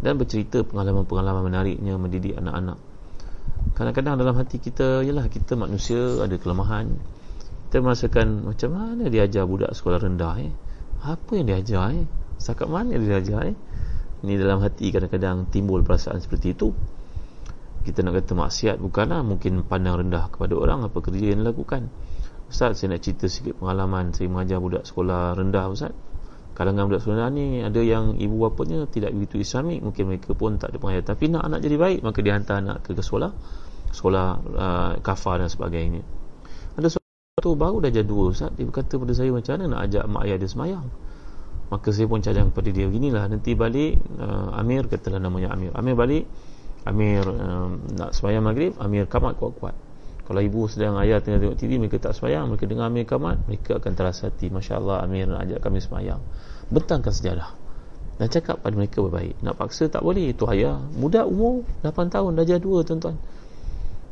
[0.00, 2.76] dan bercerita pengalaman-pengalaman menariknya mendidik anak-anak.
[3.76, 6.96] Kadang-kadang dalam hati kita ialah kita manusia ada kelemahan.
[7.68, 10.52] Kita merasakan macam mana dia ajar budak sekolah rendah eh?
[11.04, 12.06] Apa yang dia ajar eh?
[12.40, 13.56] Setakat mana dia ajar eh?
[14.24, 16.72] Ni dalam hati kadang-kadang timbul perasaan seperti itu
[17.86, 21.86] kita nak kata maksiat bukanlah mungkin pandang rendah kepada orang apa kerja yang dilakukan.
[22.50, 25.94] Ustaz saya nak cerita sikit pengalaman saya mengajar budak sekolah rendah Ustaz.
[26.58, 30.74] Kalangan budak sekolah ni ada yang ibu bapanya tidak begitu islamik mungkin mereka pun tak
[30.74, 31.14] ada pengajar.
[31.14, 33.30] Tapi nak anak jadi baik maka dia hantar anak ke, ke sekolah
[33.94, 34.26] sekolah
[34.58, 36.02] uh, kafar dan sebagainya.
[36.74, 38.50] Ada sesuatu baru dah jadi dua Ustaz.
[38.58, 40.86] Dia berkata pada saya macam mana nak ajak mak ayah dia semayang?
[41.66, 45.74] Maka saya pun cadang kepada dia beginilah nanti balik uh, Amir katalah namanya Amir.
[45.74, 46.24] Amir balik
[46.86, 49.74] Amir um, nak semayang maghrib Amir kamat kuat-kuat.
[50.26, 53.78] Kalau ibu sedang ayah tengah tengok TV mereka tak semayang mereka dengar Amir kamat mereka
[53.82, 56.22] akan terasa hati Masya Allah Amir nak ajak kami semayang
[56.70, 57.50] bentangkan sejarah.
[58.16, 59.36] Dan cakap pada mereka berbaik.
[59.44, 63.20] Nak paksa tak boleh itu ayah muda umur 8 tahun dah jadi dua tuan-tuan.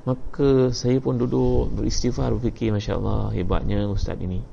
[0.04, 4.44] Maka saya pun duduk beristighfar berfikir Masya Allah hebatnya ustaz ini.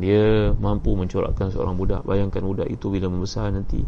[0.00, 2.08] Dia mampu mencorakkan seorang budak.
[2.08, 3.84] Bayangkan budak itu bila membesar nanti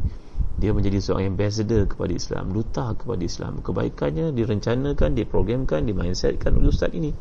[0.59, 3.63] dia menjadi seorang ambassador kepada Islam duta kepada Islam.
[3.63, 7.15] Kebaikannya direncanakan diprogramkan dimindsetkan oleh ustaz ini.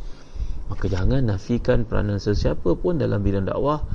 [0.68, 3.86] Maka jangan nafikan peranan sesiapa pun dalam bidang dakwah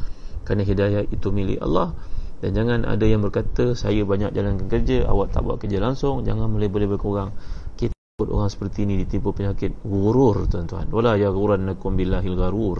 [0.47, 1.91] kerana hidayah itu milik Allah.
[2.39, 6.23] Dan jangan ada yang berkata saya banyak jalankan kerja awak tak buat kerja langsung.
[6.23, 7.31] Jangan melebel-lebel korang
[7.75, 7.95] kita
[8.31, 10.87] orang seperti ini ditipu penyakit gurur tuan-tuan.
[10.95, 12.79] Wala ya ghurrannakum billahil gharur.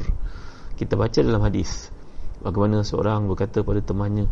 [0.79, 1.91] Kita baca dalam hadis
[2.43, 4.31] bagaimana seorang berkata pada temannya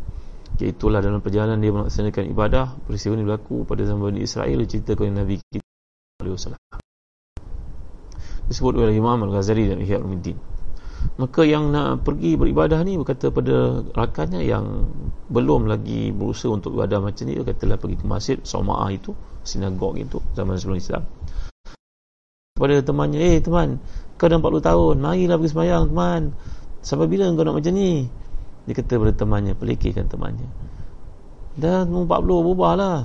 [0.59, 2.67] Iaitulah dalam perjalanan dia melaksanakan ibadah.
[2.89, 5.71] Peristiwa ini berlaku pada zaman Bani Israel Cerita kepada Nabi kita
[8.51, 10.37] Disebut oleh Imam Al-Ghazali dan Ihya Al-Middin
[11.17, 14.91] Maka yang nak pergi beribadah ni Berkata pada rakannya yang
[15.33, 19.97] Belum lagi berusaha untuk ibadah macam ni Dia katalah pergi ke masjid Soma'ah itu Sinagog
[19.97, 21.03] itu Zaman sebelum Islam.
[22.59, 23.81] Kepada temannya Eh teman
[24.21, 26.23] Kau dah 40 tahun Marilah pergi semayang teman.
[26.85, 28.09] Sampai bila kau nak macam ni
[28.69, 30.49] dia kata pada temannya Pelikirkan temannya.
[31.57, 32.99] Dah 40 berubah lah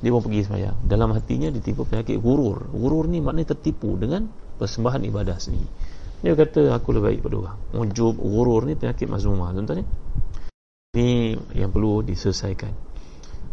[0.00, 5.02] Dia pun pergi semayang Dalam hatinya ditipu penyakit gurur Gurur ni maknanya tertipu dengan Persembahan
[5.10, 5.66] ibadah sendiri.
[6.24, 7.58] Dia kata aku lebih baik pada orang.
[7.74, 9.84] Ujub, gurur ni penyakit mazmumah Tuan-tuan ni
[10.94, 12.94] Ini yang perlu diselesaikan.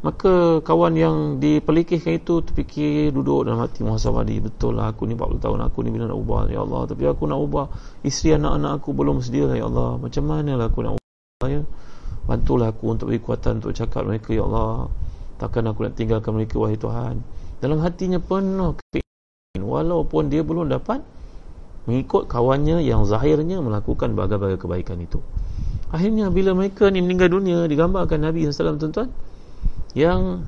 [0.01, 5.13] Maka kawan yang dipelikihkan itu terfikir duduk dalam hati muhasabah dia betul lah aku ni
[5.13, 6.49] 40 tahun aku ni bila nak ubah?
[6.49, 7.69] Ya Allah tapi aku nak ubah.
[8.01, 10.01] Isteri anak-anak aku belum sedia lah ya Allah.
[10.01, 11.00] Macam mana lah aku nak
[11.49, 11.61] ya
[12.29, 14.93] bantulah aku untuk beri kuatan untuk cakap mereka ya Allah
[15.41, 17.25] takkan aku nak tinggalkan mereka wahai Tuhan.
[17.61, 21.01] Dalam hatinya penuh keinginan walaupun dia belum dapat
[21.89, 25.17] mengikut kawannya yang zahirnya melakukan bagai-bagai kebaikan itu.
[25.89, 29.09] Akhirnya bila mereka ni meninggal dunia digambarkan Nabi SAW tuan-tuan
[29.97, 30.45] yang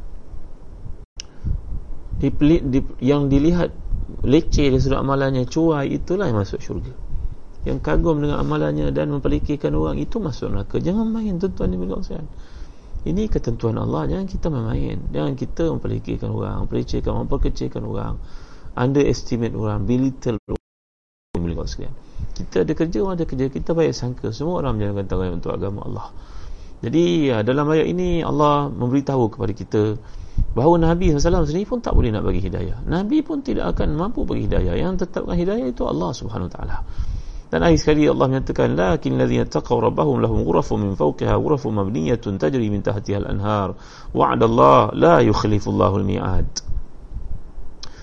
[2.22, 3.76] dipelit, di, yang dilihat
[4.24, 7.03] leceh dari sudut amalannya cuai itulah yang masuk syurga
[7.64, 10.84] yang kagum dengan amalannya dan mempelikirkan orang itu masuk neraka.
[10.84, 12.04] Jangan main tuan-tuan ni bila
[13.04, 14.08] ini ketentuan Allah.
[14.08, 14.98] Jangan kita main.
[15.12, 18.16] Jangan kita mempelikirkan orang mempelicirkan memperkecilkan orang.
[18.74, 20.64] Underestimate orang belittle orang.
[22.34, 23.46] Kita ada kerja orang ada kerja.
[23.52, 24.32] Kita baik sangka.
[24.32, 26.08] Semua orang menjalankan tanggungjawab untuk agama Allah.
[26.84, 29.96] Jadi ya, dalam ayat ini Allah memberitahu kepada kita
[30.52, 32.84] bahawa Nabi SAW sendiri pun tak boleh nak bagi hidayah.
[32.84, 34.80] Nabi pun tidak akan mampu bagi hidayah.
[34.80, 36.78] Yang tetapkan hidayah itu Allah Subhanahu Wa Taala
[37.54, 42.42] dan akhir sekali Allah menyatakan lakin ladzina taqaw rabbahum lahum ghurafun min fawqiha ghurafun mabniyatun
[42.42, 43.78] tajri min tahtiha al-anhar.
[44.10, 46.50] Wa'ada Allah la yukhlifu Allahu al-mi'ad.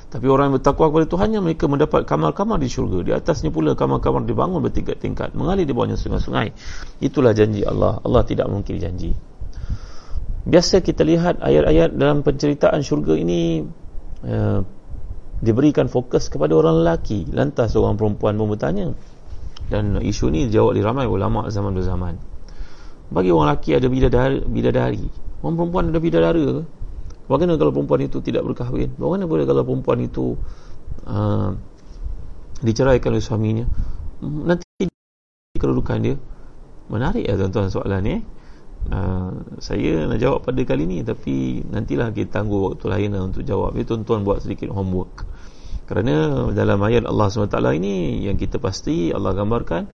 [0.06, 3.02] Tapi orang yang bertakwa kepada Tuhannya mereka mendapat kamar-kamar di syurga.
[3.02, 6.54] Di atasnya pula kamar-kamar dibangun bertingkat-tingkat mengalir di bawahnya sungai-sungai.
[7.02, 7.98] Itulah janji Allah.
[8.06, 9.10] Allah tidak mungkin janji.
[10.46, 13.66] Biasa kita lihat ayat-ayat dalam penceritaan syurga ini
[14.22, 14.62] uh,
[15.42, 17.26] diberikan fokus kepada orang lelaki.
[17.34, 18.94] Lantas orang perempuan pun bertanya
[19.70, 22.18] dan isu ni dijawab oleh ramai ulama zaman berzaman
[23.10, 25.04] bagi orang lelaki ada bidadari, bidadari.
[25.42, 26.46] Orang perempuan ada bidadara.
[26.46, 26.62] Ke
[27.26, 28.94] bagaimana kalau perempuan itu tidak berkahwin?
[28.94, 30.38] Bagaimana boleh kalau perempuan itu
[31.10, 31.50] uh,
[32.62, 33.66] diceraikan oleh suaminya?
[34.22, 34.86] Nanti
[35.58, 36.16] kedudukan dia.
[36.90, 38.22] Menarik ya tuan-tuan soalan ni eh?
[38.80, 43.42] Uh, saya nak jawab pada kali ni tapi nantilah kita tangguh waktu lain lah untuk
[43.42, 43.74] jawab.
[43.74, 45.26] Ya, tuan-tuan buat sedikit homework
[45.90, 49.90] kerana dalam ayat Allah SWT ini yang kita pasti Allah gambarkan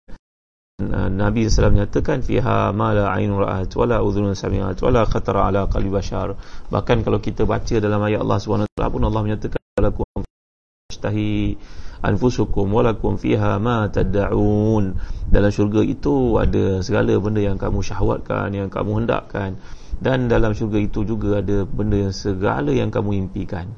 [1.17, 5.89] Nabi SAW menyatakan fiha ma la ainu ra'at wala udhunun sami'at wala khatara ala qalbi
[5.89, 6.37] bashar.
[6.69, 10.05] Bahkan kalau kita baca dalam ayat Allah SWT pun Allah menyatakan lakum
[10.93, 11.57] ashtahi
[12.05, 15.01] anfusukum walakum fiha ma tad'un.
[15.33, 19.57] Dalam syurga itu ada segala benda yang kamu syahwatkan yang kamu hendakkan.
[19.97, 23.73] Dan dalam syurga itu juga ada benda yang segala yang kamu impikan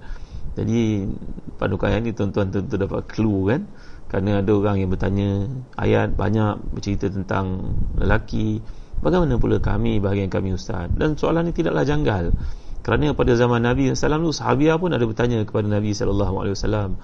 [0.58, 1.06] jadi
[1.54, 3.70] padukan ayat ni tuan-tuan tentu dapat clue kan?
[4.08, 5.46] Kerana ada orang yang bertanya
[5.78, 8.58] ayat banyak bercerita tentang lelaki.
[8.98, 10.90] Bagaimana pula kami bahagian kami ustaz?
[10.96, 12.34] Dan soalan ini tidaklah janggal.
[12.82, 16.96] Kerana pada zaman Nabi SAW tu sahabiah pun ada bertanya kepada Nabi SAW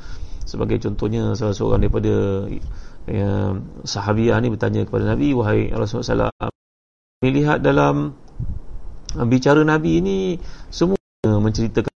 [0.45, 2.45] sebagai contohnya salah seorang daripada
[3.09, 6.53] ya, sahabiah ni bertanya kepada Nabi wahai Rasulullah SAW
[7.25, 8.13] melihat dalam
[9.25, 10.19] bicara Nabi ini
[10.69, 11.93] semua menceritakan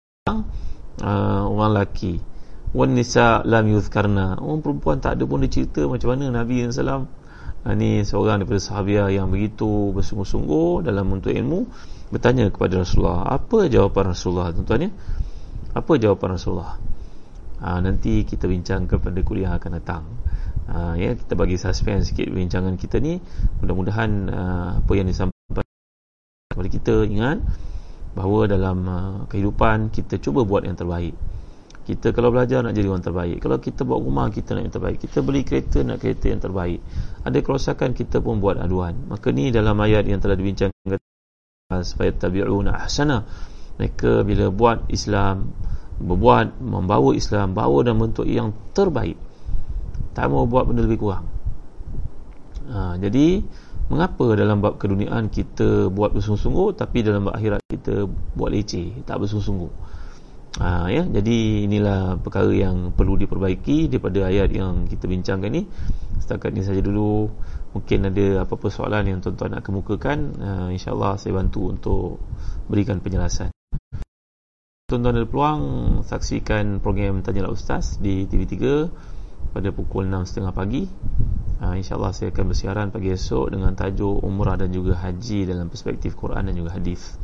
[1.02, 2.20] uh, orang lelaki.
[2.76, 4.38] Wan nisa lam yuzkarna.
[4.38, 7.08] Orang perempuan tak ada pun dia cerita macam mana Nabi SAW
[7.66, 11.68] uh, ni seorang daripada sahabiah yang begitu bersungguh-sungguh dalam untuk ilmu
[12.08, 14.92] bertanya kepada Rasulullah apa jawapan Rasulullah tuan-tuan ya?
[15.76, 16.74] Apa jawapan Rasulullah?
[17.58, 20.04] Uh, nanti kita bincangkan pada kuliah akan datang.
[20.68, 23.18] Uh, ya kita bagi suspense sikit bincangan kita ni.
[23.64, 25.66] Mudah-mudahan uh, apa yang disampaikan
[26.52, 27.40] kepada kita ingat
[28.18, 31.14] bahawa dalam uh, kehidupan kita cuba buat yang terbaik.
[31.88, 33.38] Kita kalau belajar nak jadi orang terbaik.
[33.40, 34.98] Kalau kita buat rumah kita nak yang terbaik.
[35.00, 36.84] Kita beli kereta nak kereta yang terbaik.
[37.24, 39.08] Ada kerosakan kita pun buat aduan.
[39.08, 41.00] Maka ni dalam ayat yang telah dibincangkan
[41.86, 43.24] supaya tabi'una ahsana.
[43.80, 45.54] Mereka bila buat Islam
[45.98, 49.16] berbuat membawa Islam bawa dalam bentuk yang terbaik.
[50.12, 51.26] Tak mau buat benda lebih kurang.
[52.68, 53.42] Ha, jadi
[53.88, 59.24] mengapa dalam bab keduniaan kita buat bersungguh-sungguh tapi dalam bab akhirat kita buat leceh tak
[59.24, 59.72] bersungguh-sungguh?
[60.58, 65.70] Ha, ya jadi inilah perkara yang perlu diperbaiki daripada ayat yang kita bincangkan ni.
[66.18, 67.30] Setakat ni saja dulu
[67.78, 72.18] mungkin ada apa-apa soalan yang tuan-tuan nak kemukakan uh, insyaAllah saya bantu untuk
[72.66, 73.54] berikan penjelasan.
[74.90, 75.62] Tuan-tuan ada peluang
[76.08, 78.56] saksikan program Tanyalah Ustaz di TV3
[79.52, 80.86] pada pukul 6.30 pagi
[81.62, 86.14] uh, insyaAllah saya akan bersiaran pagi esok dengan tajuk umrah dan juga haji dalam perspektif
[86.14, 87.18] Quran dan juga hadis.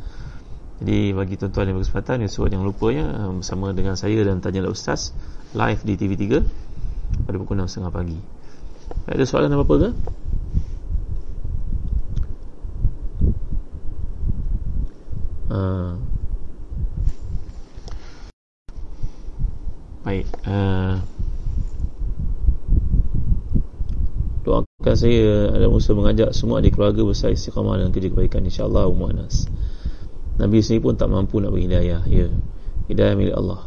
[0.82, 5.14] jadi bagi tuan-tuan yang berkesempatan esok jangan lupa ya bersama dengan saya dan Tanyalah Ustaz
[5.54, 6.24] live di TV3
[7.24, 8.18] pada pukul 6.30 pagi
[9.04, 9.90] ada soalan apa-apa ke?
[15.54, 15.94] Uh,
[20.02, 20.98] baik uh,
[24.84, 29.16] doakan saya ada musa mengajak semua di keluarga besar istiqamah dan kerja kebaikan insyaAllah umar
[29.16, 29.48] nas
[30.36, 32.28] Nabi sendiri pun tak mampu nak beri hidayah ya.
[32.92, 33.64] hidayah milik Allah.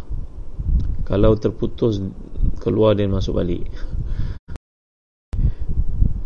[1.09, 1.97] Kalau terputus
[2.59, 3.65] keluar dan masuk balik.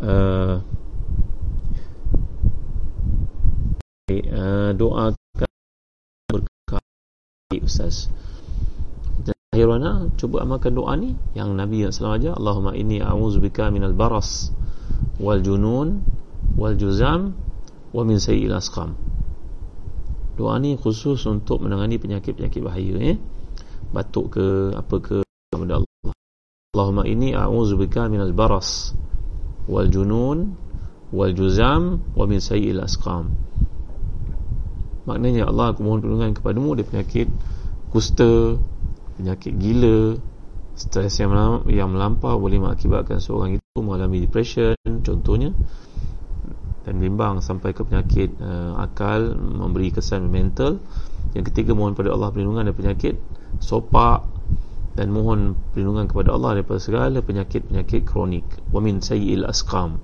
[0.02, 0.60] Uh,
[4.12, 5.14] uh, doa
[7.62, 8.10] Ustaz.
[9.22, 9.38] Dan
[10.18, 14.50] cuba amalkan doa ni yang Nabi SAW aja Allahumma inni a'udzubika minal baras
[15.22, 16.02] wal junun
[16.58, 17.38] wal juzam
[17.94, 18.98] wa min sayyi'il asqam.
[20.36, 23.18] Doa ni khusus untuk menangani penyakit-penyakit bahaya eh?
[23.94, 25.18] batuk ke apa ke
[25.54, 26.12] kepada Allah.
[26.74, 28.96] Allahumma inni a'udzubika minal baras
[29.70, 30.58] wal junun
[31.14, 33.30] wal juzam wa min sayyi'il asqam.
[35.06, 37.28] Maknanya Allah aku mohon perlindungan kepadamu dari penyakit
[37.92, 38.56] kusta,
[39.20, 40.16] penyakit gila,
[40.80, 45.56] stres yang, melam- yang melampau boleh mengakibatkan seorang mengalami depression contohnya.
[46.82, 50.82] Dan bimbang sampai ke penyakit uh, akal memberi kesan mental.
[51.32, 53.16] Yang ketiga mohon kepada Allah perlindungan dari penyakit
[53.64, 54.28] sopak.
[54.92, 58.44] Dan mohon perlindungan kepada Allah daripada segala penyakit-penyakit kronik.
[58.76, 60.04] Wa min sayyi'il asqam.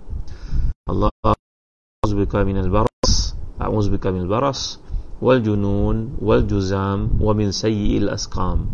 [0.88, 3.36] Allah a'udzubika minal baras.
[3.60, 4.80] A'udzubika minal baras.
[5.20, 8.72] Wal junun wal juzam wa min sayyi'il asqam.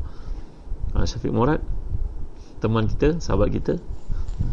[0.93, 1.63] Ha, Syafiq Murad
[2.61, 3.75] teman kita sahabat kita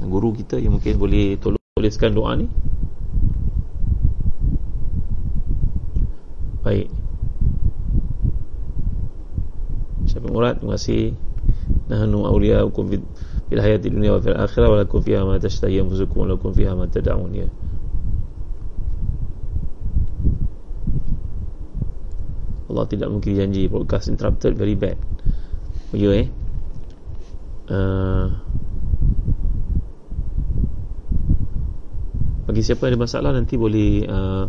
[0.04, 2.46] guru kita yang mungkin boleh tolong tuliskan doa ni.
[6.60, 6.92] Baik.
[10.04, 11.16] Syafiq Murad terima kasih.
[11.88, 12.84] Nahnu awliya'ukum
[13.48, 16.76] fil hayati dunia wa fil akhirah wa lakum fiha ma tashtahi anfusukum wa lakum fiha
[16.76, 17.32] ma tad'un.
[17.32, 17.48] Ya.
[22.70, 24.94] Allah tidak mungkin janji broadcast interrupted very bad.
[25.90, 26.28] Oh, ya eh.
[27.66, 28.30] Uh,
[32.46, 34.44] bagi siapa yang ada masalah nanti boleh uh,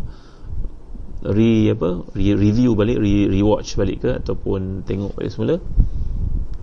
[1.22, 5.56] re apa re, review balik re, rewatch balik ke ataupun tengok balik semula.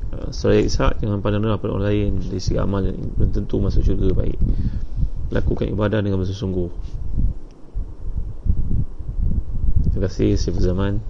[0.09, 2.11] Uh, Surah Ishak jangan pandang apa orang lain.
[2.19, 4.39] Dari segi amal belum tentu masuk syurga baik.
[5.29, 6.69] Lakukan ibadah dengan bersungguh
[9.99, 11.03] terima kasih Sifat Zaman.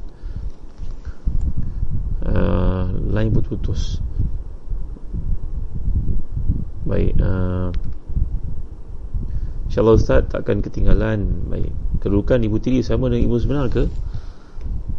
[2.26, 4.02] Uh, lain putus-putus.
[6.90, 7.70] Baik uh,
[9.70, 11.46] insyaAllah Ustaz takkan ketinggalan.
[11.46, 11.70] Baik.
[12.02, 13.86] Kedudukan ibu tiri sama dengan ibu sebenar ke?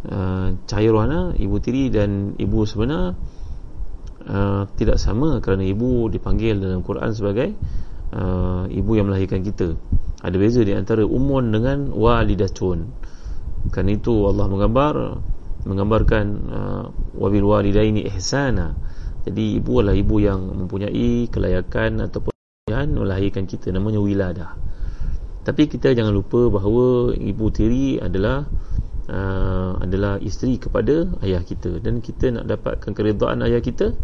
[0.01, 3.13] Uh, cahaya rohana ibu tiri dan ibu sebenar
[4.25, 7.53] uh, tidak sama kerana ibu dipanggil dalam Quran sebagai
[8.15, 9.77] uh, ibu yang melahirkan kita.
[10.25, 12.89] Ada beza di antara umun dengan walidatun
[13.69, 14.95] kerana itu Allah menggambar
[15.69, 18.73] menggambarkan uh, wabil walidaini ihsana.
[19.21, 22.30] Jadi ibu adalah ibu yang mempunyai kelayakan ataupun
[22.71, 24.55] yang melahirkan kita namanya wiladah.
[25.41, 28.45] Tapi kita jangan lupa bahawa ibu tiri adalah
[29.09, 31.81] uh, adalah isteri kepada ayah kita.
[31.81, 33.97] Dan kita nak dapatkan keredaan ayah kita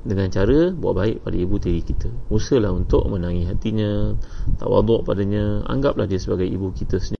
[0.00, 2.08] dengan cara buat baik pada ibu tiri kita.
[2.32, 4.16] Usahalah untuk menangi hatinya
[4.56, 7.18] tawaduk padanya anggaplah dia sebagai ibu kita sendiri.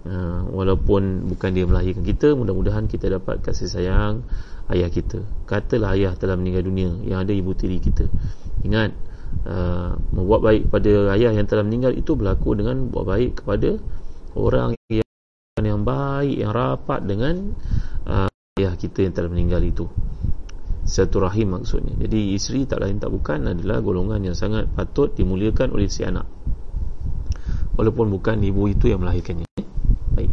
[0.00, 4.26] Ha, walaupun bukan dia melahirkan kita mudah-mudahan kita dapat kasih sayang
[4.68, 5.22] ayah kita.
[5.46, 8.10] Katalah ayah telah meninggal dunia yang ada ibu tiri kita.
[8.66, 8.92] Ingat
[9.46, 13.80] uh, membuat baik pada ayah yang telah meninggal itu berlaku dengan buat baik kepada
[14.36, 15.06] orang yang
[15.60, 17.52] yang baik yang rapat dengan
[18.08, 19.84] uh, ayah kita yang telah meninggal itu.
[20.80, 21.94] Satu rahim maksudnya.
[22.00, 26.26] Jadi isteri tak lain tak bukan adalah golongan yang sangat patut dimuliakan oleh si anak.
[27.76, 29.46] Walaupun bukan ibu itu yang melahirkannya.
[30.16, 30.32] Baik.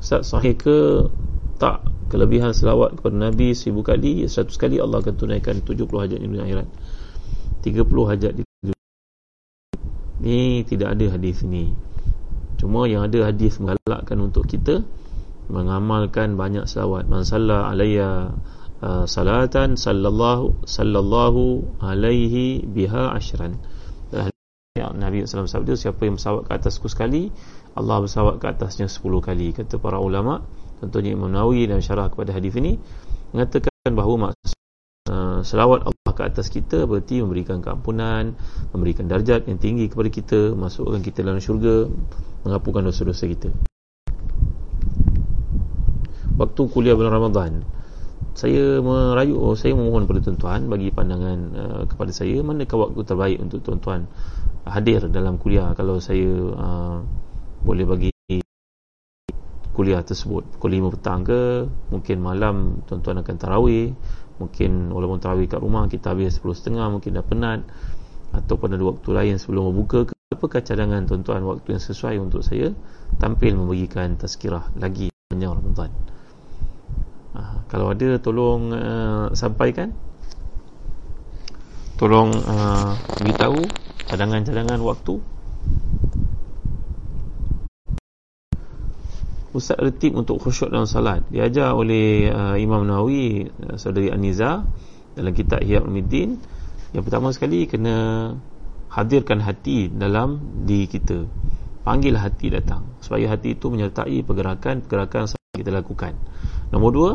[0.00, 1.10] Ustaz sahih ke
[1.60, 4.24] tak kelebihan selawat kepada Nabi seribu kali?
[4.30, 6.68] Seratus kali Allah akan tunaikan tujuh puluh hajat di dunia akhirat
[7.64, 8.76] tiga puluh hajat di dunia
[10.20, 11.72] ni tidak ada hadis ni.
[12.60, 14.84] Cuma yang ada hadis menggalakkan untuk kita
[15.48, 17.08] mengamalkan banyak selawat.
[17.08, 18.36] Man salla alayya
[18.84, 23.56] uh, salatan sallallahu sallallahu alaihi biha ashran.
[24.74, 27.30] Nabi SAW sabda siapa yang bersawat ke atasku sekali
[27.78, 30.42] Allah bersawat ke atasnya 10 kali kata para ulama.
[30.82, 32.78] Contohnya Imam Nawawi dan syarah kepada hadis ini
[33.30, 34.58] mengatakan bahawa maksud
[35.08, 38.32] uh, selawat Allah ke atas kita berarti memberikan keampunan
[38.72, 41.90] memberikan darjat yang tinggi kepada kita masukkan kita dalam syurga
[42.44, 43.50] menghapuskan dosa-dosa kita.
[46.34, 47.52] Waktu kuliah bulan Ramadan
[48.34, 53.38] saya merayu oh, saya memohon kepada tuan-tuan bagi pandangan uh, kepada saya manakah waktu terbaik
[53.38, 54.10] untuk tuan-tuan
[54.66, 56.26] hadir dalam kuliah kalau saya
[56.58, 56.98] uh,
[57.62, 58.10] boleh bagi
[59.74, 60.46] kuliah tersebut.
[60.56, 63.94] Pukul 5 petang ke mungkin malam tuan-tuan akan tarawih
[64.38, 67.60] mungkin walaupun tarawih kat rumah kita habis 10.30 mungkin dah penat.
[68.34, 72.74] Atau pada waktu lain sebelum berbuka ke apakah cadangan tuan-tuan waktu yang sesuai untuk saya
[73.22, 75.90] tampil membagikan tazkirah lagi banyak Ramadan?
[77.34, 79.94] Ha, kalau ada tolong uh, sampaikan.
[81.94, 83.62] Tolong uh, beritahu
[84.10, 85.22] cadangan-cadangan waktu
[89.54, 91.22] Ustaz ada tip untuk khusyuk dalam salat.
[91.30, 94.66] Diajar oleh uh, Imam Nawawi uh, saudari Aniza
[95.14, 96.42] dalam kitab Hiyab Al-Middin
[96.90, 97.94] yang pertama sekali kena
[98.90, 101.26] hadirkan hati dalam diri kita.
[101.86, 106.18] Panggil hati datang supaya hati itu menyertai pergerakan-pergerakan yang kita lakukan.
[106.74, 107.12] Nombor dua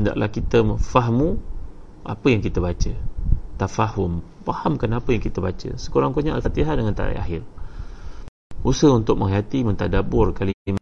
[0.00, 1.36] Hendaklah kita fahamu
[2.06, 2.94] Apa yang kita baca.
[3.60, 5.76] Tafahum Fahamkan apa yang kita baca.
[5.76, 7.42] Sekurang-kurangnya Al-Fatihah dengan tarikh akhir
[8.64, 10.79] Usaha untuk menghayati Mentadabur kalimat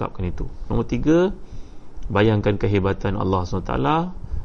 [0.00, 0.48] Mengungkapkan itu.
[0.72, 1.18] Nombor tiga
[2.08, 3.76] Bayangkan kehebatan Allah SWT.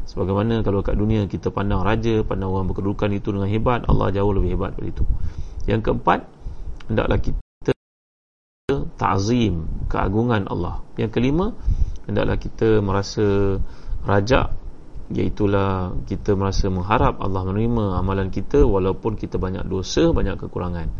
[0.06, 4.36] Sebagaimana kalau kat dunia kita pandang raja Pandang orang berkedudukan itu dengan hebat Allah jauh
[4.36, 5.03] lebih hebat daripada itu.
[5.64, 6.20] Yang keempat
[6.91, 7.72] Hendaklah kita
[8.99, 10.84] Ta'zim Keagungan Allah.
[10.99, 11.56] Yang kelima
[12.06, 13.58] hendaklah kita merasa
[14.06, 14.53] rajak
[15.10, 20.91] iaitulah kita merasa mengharap Allah menerima amalan kita walaupun kita banyak dosa banyak kekurangan.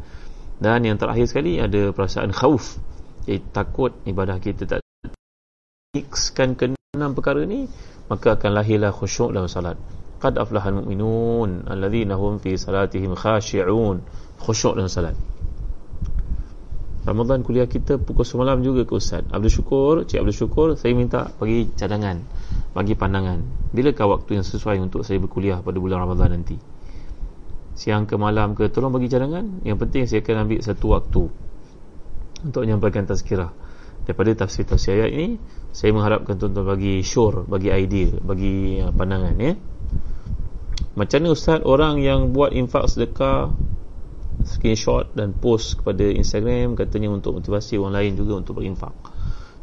[0.58, 2.80] Dan yang terakhir sekali ada perasaan khauf
[3.26, 4.80] iaitu takut ibadah kita tak
[5.96, 7.68] mixkan ke enam perkara ni
[8.06, 9.78] maka akan lahirlah khusyuk dalam salat.
[10.22, 14.06] Qad aflahal mu'minun alladhina hum fi salatihim khashi'un.
[14.42, 15.18] Khusyuk dalam salat.
[17.06, 19.22] Ramadan kuliah kita pukul semalam juga ke Ustaz?
[19.30, 22.18] Abdul Syukur, Cik Abdul Syukur Saya minta bagi cadangan
[22.74, 23.46] Bagi pandangan.
[23.78, 26.58] Bilakah waktu yang sesuai untuk saya berkuliah pada bulan Ramadan nanti?
[27.78, 29.62] Siang ke malam ke Tolong bagi cadangan.
[29.62, 31.24] Yang penting saya akan ambil satu waktu
[32.46, 33.50] Untuk menyampaikan tazkirah.
[34.06, 35.30] Daripada tafsir-tafsir ayat ini
[35.74, 39.58] Saya mengharapkan tuan-tuan bagi sure Bagi idea Bagi uh, pandangan ya.
[40.94, 43.50] Macam mana Ustaz Orang yang buat infak sedekah
[44.46, 48.94] screenshot dan post kepada Instagram katanya untuk motivasi orang lain juga untuk berinfak.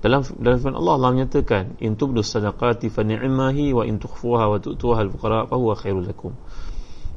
[0.02, 4.58] Dalam dalam firman Allah Allah menyatakan in tubdu sadaqati fa ni'mahi wa in tukhfuha wa
[4.58, 6.34] tu'tuha al-fuqara fa huwa khairul lakum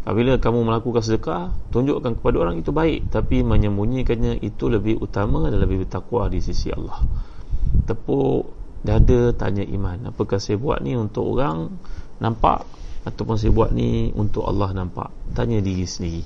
[0.05, 5.57] apabila kamu melakukan sedekah tunjukkan kepada orang itu baik tapi menyembunyikannya itu lebih utama dan
[5.57, 7.01] lebih bertakwa di sisi Allah.
[7.89, 8.53] Tepuk
[8.85, 10.13] dada tanya iman.
[10.13, 11.73] Apakah saya buat ni untuk orang
[12.21, 12.69] nampak
[13.01, 15.09] ataupun saya buat ni untuk Allah nampak?
[15.33, 16.21] Tanya diri sendiri.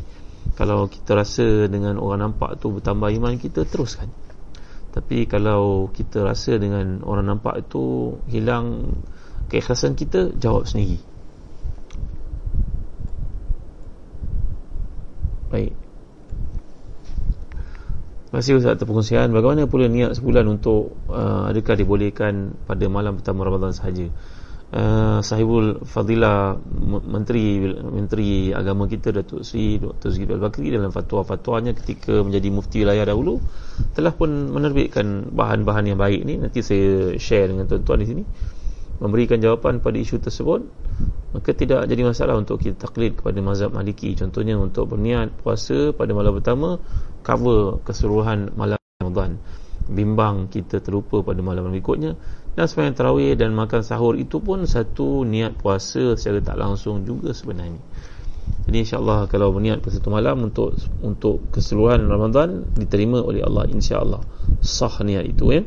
[0.59, 4.11] Kalau kita rasa dengan orang nampak tu bertambah iman kita teruskan.
[4.91, 8.91] Tapi kalau kita rasa dengan orang nampak itu hilang
[9.47, 11.08] keikhlasan kita jawab sendiri
[15.49, 15.73] baik.
[18.29, 19.33] Kasih Ustaz atas perkongsian.
[19.33, 24.05] Bagaimana pula niat sebulan untuk uh, Adakah dibolehkan pada malam pertama Ramadan sahaja?
[24.69, 26.61] Uh, sahibul fadilah
[27.09, 30.13] menteri menteri agama kita Datuk Sri Dr.
[30.13, 33.41] Zidul Al-Bakri dalam fatwa-fatwanya ketika menjadi mufti wilayah dahulu
[33.97, 36.37] telah pun menerbitkan bahan-bahan yang baik ni.
[36.37, 38.23] Nanti saya share dengan tuan-tuan di sini
[38.99, 40.67] memberikan jawapan pada isu tersebut
[41.29, 44.17] maka tidak jadi masalah untuk kita taklid kepada mazhab maliki.
[44.17, 46.81] Contohnya untuk berniat puasa pada malam pertama
[47.21, 49.37] cover keseluruhan malam Ramadan.
[49.89, 52.17] Bimbang kita terlupa pada malam berikutnya.
[52.57, 57.29] Dan sembahyang tarawih dan makan sahur itu pun satu niat puasa secara tak langsung juga
[57.29, 57.79] sebenarnya.
[58.65, 60.73] Jadi insyaAllah kalau berniat pada satu malam untuk
[61.05, 64.21] untuk keseluruhan Ramadan diterima oleh Allah insyaAllah.
[64.65, 65.61] Sah niat itu ya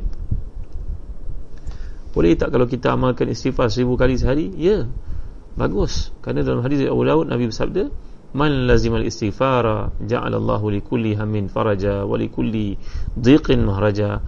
[2.12, 4.52] boleh tak kalau kita amalkan istighfar seribu kali sehari?
[4.60, 4.84] Ya.
[5.56, 6.12] Bagus.
[6.20, 7.88] Kerana dalam hadis Abu Daud Nabi bersabda
[8.32, 12.80] man lazimal istighfara ja'alallahu likulli hamin faraja wa likulli
[13.16, 14.24] dhiqin mahraja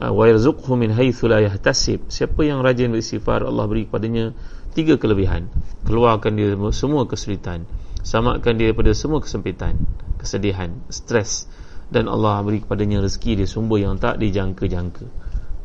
[0.00, 2.08] uh, wa yarzuqhu min haythu la yahtasib.
[2.08, 4.36] Siapa yang rajin beristighfar Allah beri kepadanya
[4.76, 5.48] tiga kelebihan.
[5.88, 7.64] Keluarkan dia semua kesulitan.
[8.04, 9.80] Samakan dia daripada semua kesempitan
[10.20, 11.48] kesedihan stres.
[11.92, 15.04] Dan Allah beri kepadanya rezeki dia sumber yang tak dijangka-jangka.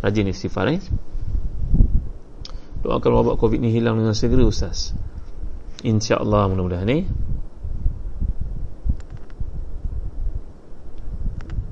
[0.03, 0.83] Rajin istighfar eh
[2.85, 4.93] doakan wabak covid ni hilang dengan segera ustaz.
[5.85, 7.03] insya-Allah mudah-mudahan eh?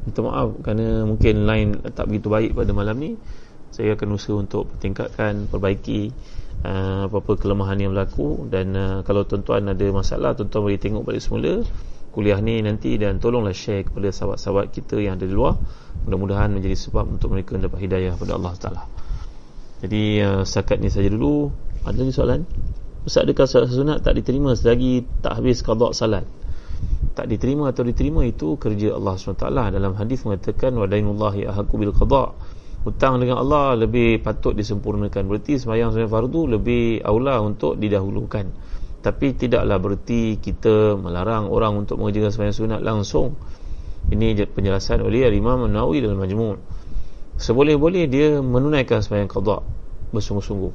[0.05, 3.11] Minta maaf kerana mungkin line tak begitu baik pada malam ni.
[3.73, 6.13] Saya akan usaha untuk tingkatkan perbaiki
[6.63, 8.45] uh, apa-apa kelemahan yang berlaku.
[8.47, 11.65] Dan uh, kalau tuan-tuan ada masalah tuan-tuan boleh tengok balik semula.
[12.13, 15.57] Kuliah ni nanti dan tolonglah share kepada sahabat-sahabat kita yang ada di luar.
[16.05, 18.94] Mudah-mudahan menjadi sebab untuk mereka dapat hidayah kepada Allah Ta'ala
[19.85, 21.53] jadi uh, setakat ni saja dulu.
[21.85, 22.41] Ada lagi soalan?
[23.05, 26.25] Ustaz adakah solat sunat tak diterima selagi tak habis qadar salat?
[27.13, 29.45] Tak diterima atau diterima itu kerja Allah SWT.
[29.45, 32.33] Dalam hadis mengatakan wadainullahi ahaku bil qadar
[32.81, 35.21] hutang dengan Allah lebih patut disempurnakan.
[35.29, 38.73] Berarti sembahyang sunat fardu lebih aula untuk didahulukan.
[39.05, 43.37] Tapi tidaklah berarti kita melarang orang untuk mengerjakan sembahyang sunat langsung.
[44.09, 46.75] Ini penjelasan oleh Imam Nawawi dalam Majmu'
[47.35, 49.59] seboleh-boleh dia menunaikan sembahyang qada
[50.15, 50.73] bersungguh-sungguh.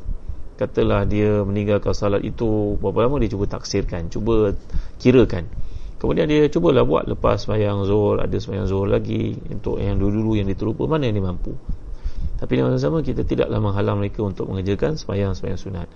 [0.60, 4.52] Katalah dia meninggalkan salat itu berapa lama dia cuba taksirkan cuba
[5.00, 5.48] kirakan.
[5.96, 10.48] Kemudian dia cubalah buat lepas sembahyang zuhur ada sembahyang zuhur lagi untuk yang dulu-dulu yang
[10.48, 11.52] diterlupa mana yang dia mampu.
[12.40, 15.88] Tapi dengan sama kita tidaklah menghalang mereka untuk mengerjakan sembahyang-sembahyang sunat.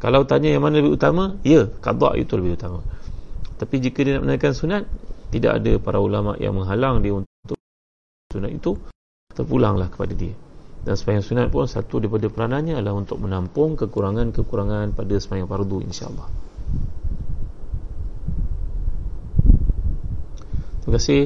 [0.00, 2.80] Kalau tanya yang mana lebih utama ya qada itu lebih utama.
[3.56, 4.84] Tapi jika dia nak menaikkan sunat
[5.32, 7.56] tidak ada para ulama yang menghalang dia untuk
[8.32, 8.76] sunat itu
[9.32, 10.36] terpulanglah kepada dia
[10.86, 16.28] dan sembahyang sunat pun satu daripada peranannya adalah untuk menampung kekurangan-kekurangan pada sembahyang fardu insya-Allah.
[20.86, 21.22] Terima kasih.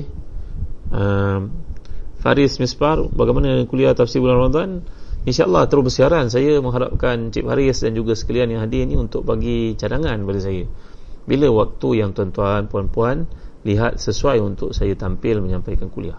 [0.89, 1.41] Um,
[2.25, 4.71] Faris Mispar bagaimana kuliah tafsir bulan Ramadan?
[5.29, 6.33] InsyaAllah terus bersiaran.
[6.33, 10.65] Saya mengharapkan Cik Haris dan juga sekalian yang hadir ini Untuk bagi cadangan pada saya.
[11.29, 13.29] Bila waktu yang tuan-tuan, puan-puan
[13.61, 16.17] Lihat sesuai untuk saya tampil menyampaikan kuliah.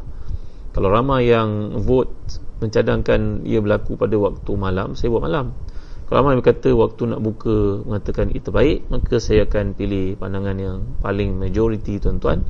[0.78, 2.14] Kalau ramai yang vote
[2.62, 5.58] Mencadangkan ia berlaku pada waktu malam Saya buat malam.
[6.06, 10.78] Kalau ramai kata waktu nak buka Mengatakan itu baik Maka saya akan pilih pandangan yang
[11.02, 12.46] paling majoriti tuan-tuan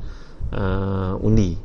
[0.52, 1.56] uh, Undi.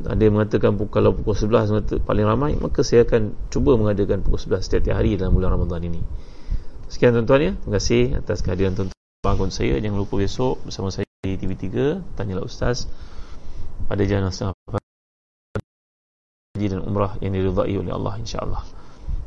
[0.00, 4.64] Ada yang mengatakan kalau pukul 11 paling ramai maka saya akan cuba mengadakan pukul 11
[4.64, 6.00] setiap hari dalam bulan Ramadan ini.
[6.88, 7.52] Sekian tuan-tuan ya.
[7.60, 9.76] Terima kasih atas kehadiran tuan-tuan bangun saya.
[9.76, 12.88] Jangan lupa besok bersama saya di TV3 tanyalah ustaz
[13.84, 14.80] pada jalan setengah
[16.60, 18.60] haji dan umrah yang diridai oleh Allah insyaAllah.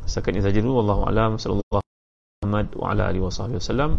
[0.06, 0.86] Setakat ini saja dulu.
[0.86, 1.82] Wallahu'alam sallallahu
[2.46, 3.98] Muhammad wa ala alihi wa sahbihi wasallam.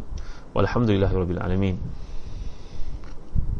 [0.54, 1.76] Walhamdulillahi rabbil alamin.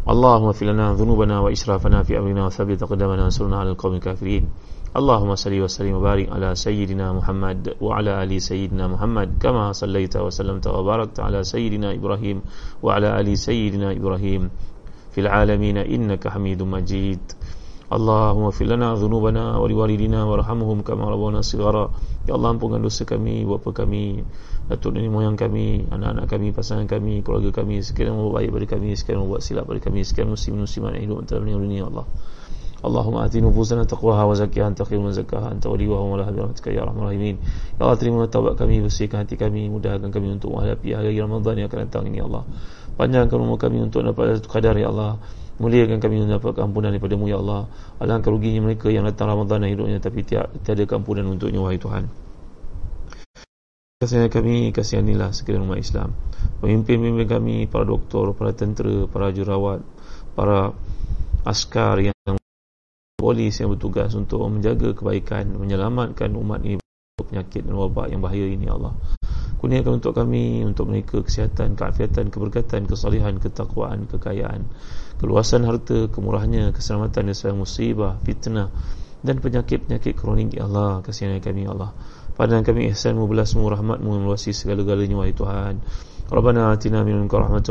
[0.05, 4.45] اللهم اغفر لنا ذنوبنا وإسرافنا في أمرنا وثبت أقدامنا وانصرنا على القوم الكافرين
[4.93, 11.25] اللهم صل وسلم وبارك على سيدنا محمد وعلى آل سيدنا محمد كما صليت وسلمت وباركت
[11.25, 12.37] على سيدنا إبراهيم
[12.85, 14.43] وعلى آل سيدنا إبراهيم
[15.17, 17.25] في العالمين إنك حميد مجيد
[17.93, 21.93] Allahumma fil lana dhunubana wa liwalidina warhamhum kama rabbana sighara.
[22.25, 24.25] Ya Allah ampunkan dosa kami, bapa kami,
[24.73, 28.89] datuk nenek moyang kami, anak-anak kami, pasangan kami, keluarga kami, sekiranya membuat baik pada kami,
[28.97, 32.07] sekiranya membuat silap pada kami, sekiranya muslim muslimat hidup antara dunia dunia ya Allah.
[32.85, 36.69] Allahumma ati nufusana taqwaha wa zakkiha anta khairu man zakkaha anta waliyuha wa mawlaha birahmatika
[36.69, 37.37] ya arhamar rahimin.
[37.77, 41.69] Ya Allah terima taubat kami, bersihkan hati kami, mudahkan kami untuk menghadapi hari Ramadan yang
[41.73, 42.45] akan datang ini ya Allah.
[42.97, 45.17] Panjangkan umur kami untuk dapat satu kadar ya Allah
[45.59, 47.71] muliakan kami mendapat ampunan daripada-Mu ya Allah.
[48.03, 52.11] Alangkah ruginya mereka yang datang Ramadan dan hidupnya tapi tiada, tiada ampunan untuknya wahai Tuhan.
[54.03, 56.13] Kasihan kami kasihanilah sekalian umat Islam.
[56.61, 59.81] Pemimpin-pemimpin kami para doktor para tentera para jurawat
[60.35, 60.75] para
[61.47, 62.37] askar yang
[63.17, 66.83] polis yang bertugas untuk menjaga kebaikan menyelamatkan umat ini
[67.17, 68.93] penyakit dan wabak yang bahaya ini ya Allah.
[69.63, 74.69] Kurniakan untuk kami untuk mereka kesihatan, keafiatan, keberkatan, kesalihan, ketakwaan, kekayaan,
[75.25, 78.69] keluasan harta, kemurahannya, keselamatan dan sayang musibah, fitnah
[79.25, 80.53] dan penyakit-penyakit kronik.
[80.53, 81.97] Ya Allah kasihan kami ya Allah.
[82.37, 85.81] Padahal kami ihsanmu belasmu rahmatmu meluasi segala-galanya wahai Tuhan.
[86.29, 87.65] Rabbana atina min rahmatullah